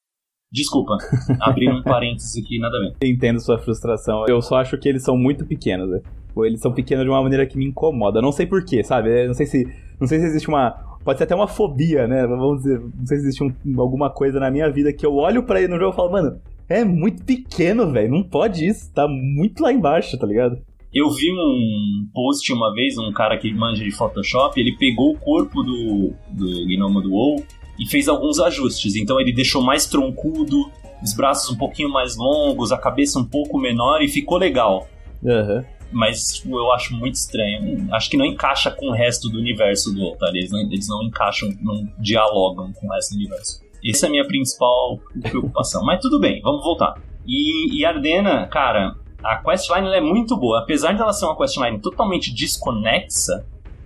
[0.51, 0.97] Desculpa,
[1.39, 2.95] abri um parênteses aqui, nada a ver.
[3.07, 4.25] Entendo sua frustração.
[4.27, 6.01] Eu só acho que eles são muito pequenos, né?
[6.35, 8.21] Ou eles são pequenos de uma maneira que me incomoda.
[8.21, 9.27] Não sei porquê, sabe?
[9.27, 9.67] Não sei se.
[9.99, 10.71] Não sei se existe uma.
[11.03, 12.25] Pode ser até uma fobia, né?
[12.27, 12.79] Vamos dizer.
[12.79, 15.73] Não sei se existe um, alguma coisa na minha vida que eu olho para ele
[15.73, 18.11] no jogo e falo, mano, é muito pequeno, velho.
[18.11, 18.91] Não pode isso.
[18.93, 20.57] Tá muito lá embaixo, tá ligado?
[20.93, 25.17] Eu vi um post uma vez, um cara que manja de Photoshop, ele pegou o
[25.17, 27.45] corpo do, do gnomo do WoW
[27.79, 28.95] e fez alguns ajustes.
[28.97, 30.69] Então ele deixou mais troncudo,
[31.01, 34.87] os braços um pouquinho mais longos, a cabeça um pouco menor e ficou legal.
[35.23, 35.63] Uhum.
[35.91, 37.87] Mas tipo, eu acho muito estranho.
[37.93, 40.29] Acho que não encaixa com o resto do universo do Altar.
[40.29, 43.61] Eles não, eles não encaixam, não dialogam com o resto do universo.
[43.83, 45.83] Essa é a minha principal preocupação.
[45.83, 46.95] Mas tudo bem, vamos voltar.
[47.27, 50.59] E, e Ardena, cara, a questline é muito boa.
[50.59, 53.45] Apesar de ela ser uma questline totalmente desconexa,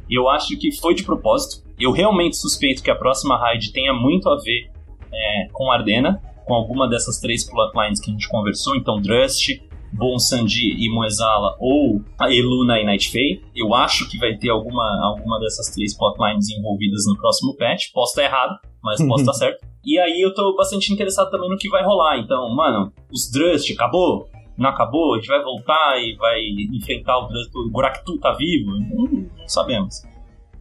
[0.09, 1.63] eu acho que foi de propósito.
[1.79, 4.69] Eu realmente suspeito que a próxima raid tenha muito a ver
[5.11, 8.75] é, com Ardena, com alguma dessas três plotlines que a gente conversou.
[8.75, 9.61] Então, Drust,
[9.95, 13.41] Bon Sanji e Moezala, ou a Eluna e Night Fae.
[13.55, 17.91] Eu acho que vai ter alguma, alguma dessas três plotlines envolvidas no próximo patch.
[17.93, 19.65] Posso estar errado, mas posso estar certo.
[19.85, 22.17] E aí eu tô bastante interessado também no que vai rolar.
[22.17, 24.27] Então, mano, os Drust, acabou?
[24.57, 25.13] Não acabou?
[25.13, 26.39] A gente vai voltar e vai
[26.73, 27.51] enfrentar o Drust?
[27.55, 28.71] O Buraktu tá vivo?
[28.71, 30.01] Não, não sabemos.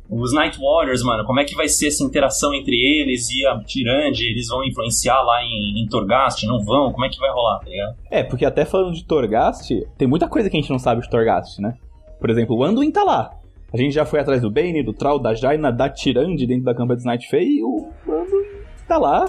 [0.09, 3.59] Os Night Warriors, mano, como é que vai ser essa interação entre eles e a
[3.61, 4.27] Tirande?
[4.27, 6.47] Eles vão influenciar lá em, em Torghast?
[6.47, 6.93] Não vão?
[6.93, 7.95] Como é que vai rolar, tá?
[8.11, 11.09] É, porque até falando de Torghast, tem muita coisa que a gente não sabe de
[11.09, 11.75] Torghast, né?
[12.21, 13.33] Por exemplo, o Anduin tá lá.
[13.73, 16.75] A gente já foi atrás do Bane, do Troll, da Jaina, da Tirande dentro da
[16.75, 18.45] campanha dos Night Fae e o Anduin
[18.87, 19.27] tá lá.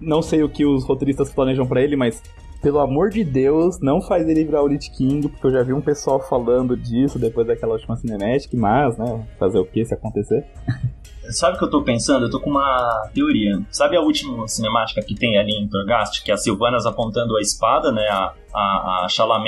[0.00, 2.22] Não sei o que os roteiristas planejam para ele, mas
[2.62, 5.72] pelo amor de Deus, não faz ele virar o Lich King, porque eu já vi
[5.72, 10.46] um pessoal falando disso depois daquela última Cinematic, mas, né, fazer o que se acontecer?
[11.30, 12.26] Sabe o que eu tô pensando?
[12.26, 13.60] Eu tô com uma teoria.
[13.70, 17.40] Sabe a última cinemática que tem ali em Torghast, que é a Sylvanas apontando a
[17.40, 19.38] espada, né, a, a, a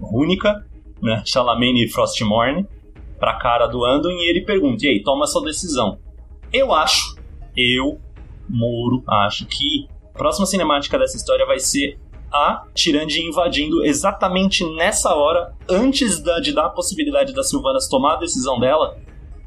[0.00, 0.64] Rúnica,
[1.02, 2.66] né, Shalamane Frostmorn,
[3.18, 5.98] pra cara do Anduin, e ele pergunta, e aí, toma sua decisão.
[6.52, 7.16] Eu acho,
[7.56, 7.98] eu,
[8.48, 11.98] Moro, acho que a próxima cinemática dessa história vai ser
[12.32, 18.14] a Tirande invadindo exatamente nessa hora, antes da, de dar a possibilidade das Silvanas tomar
[18.14, 18.96] a decisão dela,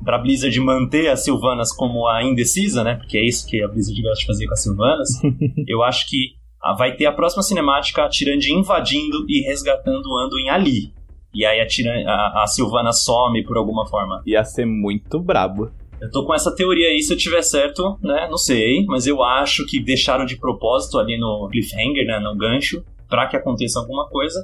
[0.03, 2.95] pra Blizzard manter as Silvanas como a indecisa, né?
[2.95, 5.09] Porque é isso que a Blizzard gosta de fazer com as Silvanas.
[5.67, 6.33] eu acho que
[6.77, 10.93] vai ter a próxima cinemática a Tirande invadindo e resgatando o Anduin ali.
[11.33, 14.21] e aí a, Tiran a, a Silvana some por alguma forma.
[14.25, 15.71] Ia ser muito brabo.
[16.01, 18.27] Eu tô com essa teoria aí, se eu tiver certo, né?
[18.27, 22.19] Não sei, mas eu acho que deixaram de propósito ali no cliffhanger, né?
[22.19, 24.43] No gancho, pra que aconteça alguma coisa.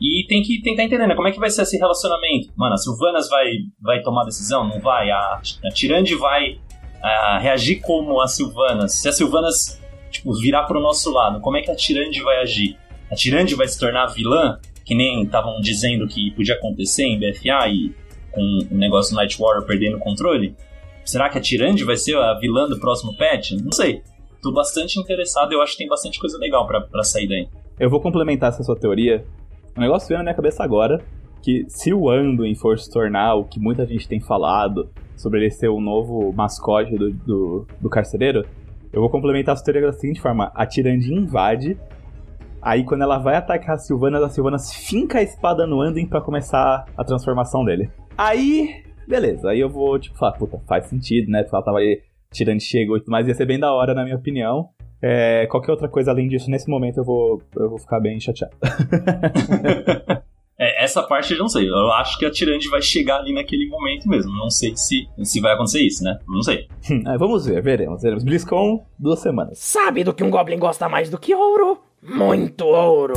[0.00, 1.14] E tem que tentar entender, né?
[1.14, 2.48] Como é que vai ser esse relacionamento?
[2.56, 3.46] Mano, a Silvanas vai,
[3.82, 4.66] vai tomar decisão?
[4.66, 5.10] Não vai?
[5.10, 6.58] A, a Tirande vai
[7.02, 8.94] a, reagir como a Silvanas?
[8.94, 9.78] Se a Silvanas,
[10.10, 12.78] tipo, virar pro nosso lado, como é que a Tirande vai agir?
[13.10, 14.58] A Tirande vai se tornar vilã?
[14.86, 17.94] Que nem estavam dizendo que podia acontecer em BFA e
[18.32, 20.56] com o negócio do Night Warrior perdendo o controle?
[21.04, 23.52] Será que a Tirande vai ser a vilã do próximo patch?
[23.52, 24.02] Não sei.
[24.42, 27.48] Tô bastante interessado eu acho que tem bastante coisa legal para sair daí.
[27.78, 29.24] Eu vou complementar essa sua teoria.
[29.76, 31.02] O negócio veio na minha cabeça agora
[31.42, 35.50] que se o Anduin for se tornar o que muita gente tem falado sobre ele
[35.50, 38.46] ser o novo mascote do, do, do carcereiro,
[38.90, 41.76] eu vou complementar a sua teoria da seguinte forma: a Tirande invade,
[42.62, 46.22] aí quando ela vai atacar a Silvanas, a Silvanas finca a espada no Anduin para
[46.22, 47.90] começar a transformação dele.
[48.16, 51.42] Aí Beleza, aí eu vou, tipo, falar, puta, faz sentido, né?
[51.42, 52.00] Porque ela tava aí
[52.32, 54.68] tirando chegou e tudo mais, ia ser bem da hora, na minha opinião.
[55.00, 58.56] É, qualquer outra coisa além disso, nesse momento eu vou, eu vou ficar bem chateado.
[60.58, 61.68] é, essa parte eu não sei.
[61.68, 64.32] Eu acho que a Tirande vai chegar ali naquele momento mesmo.
[64.32, 66.18] Não sei se, se vai acontecer isso, né?
[66.26, 66.66] Não sei.
[67.06, 68.02] é, vamos ver, veremos.
[68.02, 68.24] Veremos.
[68.24, 69.58] BlizzCon, duas semanas.
[69.58, 71.78] Sabe do que um Goblin gosta mais do que ouro?
[72.02, 73.14] Muito ouro!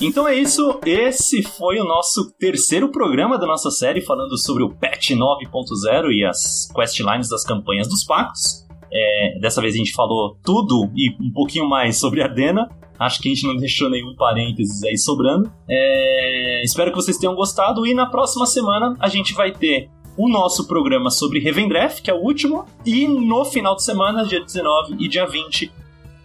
[0.00, 4.70] Então é isso, esse foi o nosso terceiro programa da nossa série falando sobre o
[4.70, 8.66] patch 9.0 e as questlines das campanhas dos pactos.
[8.92, 12.68] É, dessa vez a gente falou tudo e um pouquinho mais sobre a Dena.
[12.98, 15.50] Acho que a gente não deixou nenhum parênteses aí sobrando.
[15.68, 20.28] É, espero que vocês tenham gostado e na próxima semana a gente vai ter o
[20.28, 24.94] nosso programa sobre Revendreth, que é o último, e no final de semana, dia 19
[24.98, 25.72] e dia 20,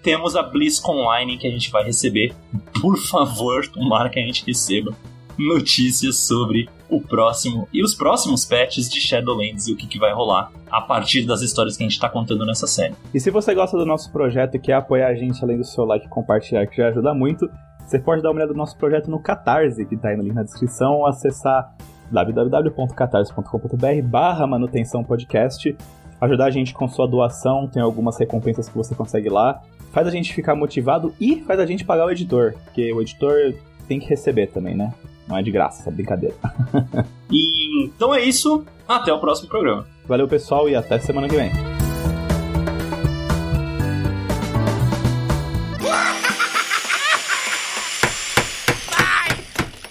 [0.02, 2.34] temos a BlizzCon Online que a gente vai receber.
[2.82, 4.92] Por favor, tomara que a gente receba
[5.38, 10.14] notícias sobre o próximo e os próximos patches de Shadowlands e o que, que vai
[10.14, 12.94] rolar a partir das histórias que a gente está contando nessa série.
[13.14, 15.86] E se você gosta do nosso projeto e quer apoiar a gente além do seu
[15.86, 17.50] like e compartilhar, que já ajuda muito,
[17.86, 20.34] você pode dar uma olhada no nosso projeto no Catarse, que está aí no link
[20.34, 21.74] na descrição, ou acessar
[22.12, 25.76] www.catarse.com.br barra manutenção podcast
[26.22, 29.62] ajudar a gente com sua doação, tem algumas recompensas que você consegue lá
[29.92, 33.54] faz a gente ficar motivado e faz a gente pagar o editor, porque o editor
[33.88, 34.94] tem que receber também, né?
[35.28, 36.36] Não é de graça, brincadeira.
[37.32, 39.88] e, então é isso, até o próximo programa.
[40.06, 41.52] Valeu, pessoal, e até semana que vem.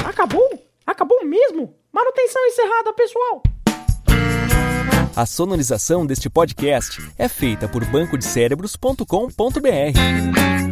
[0.04, 0.50] Acabou?
[0.84, 1.74] Acabou mesmo?
[1.92, 3.42] Manutenção encerrada, pessoal!
[5.18, 10.67] A sonorização deste podcast é feita por bancodecerebros.com.br.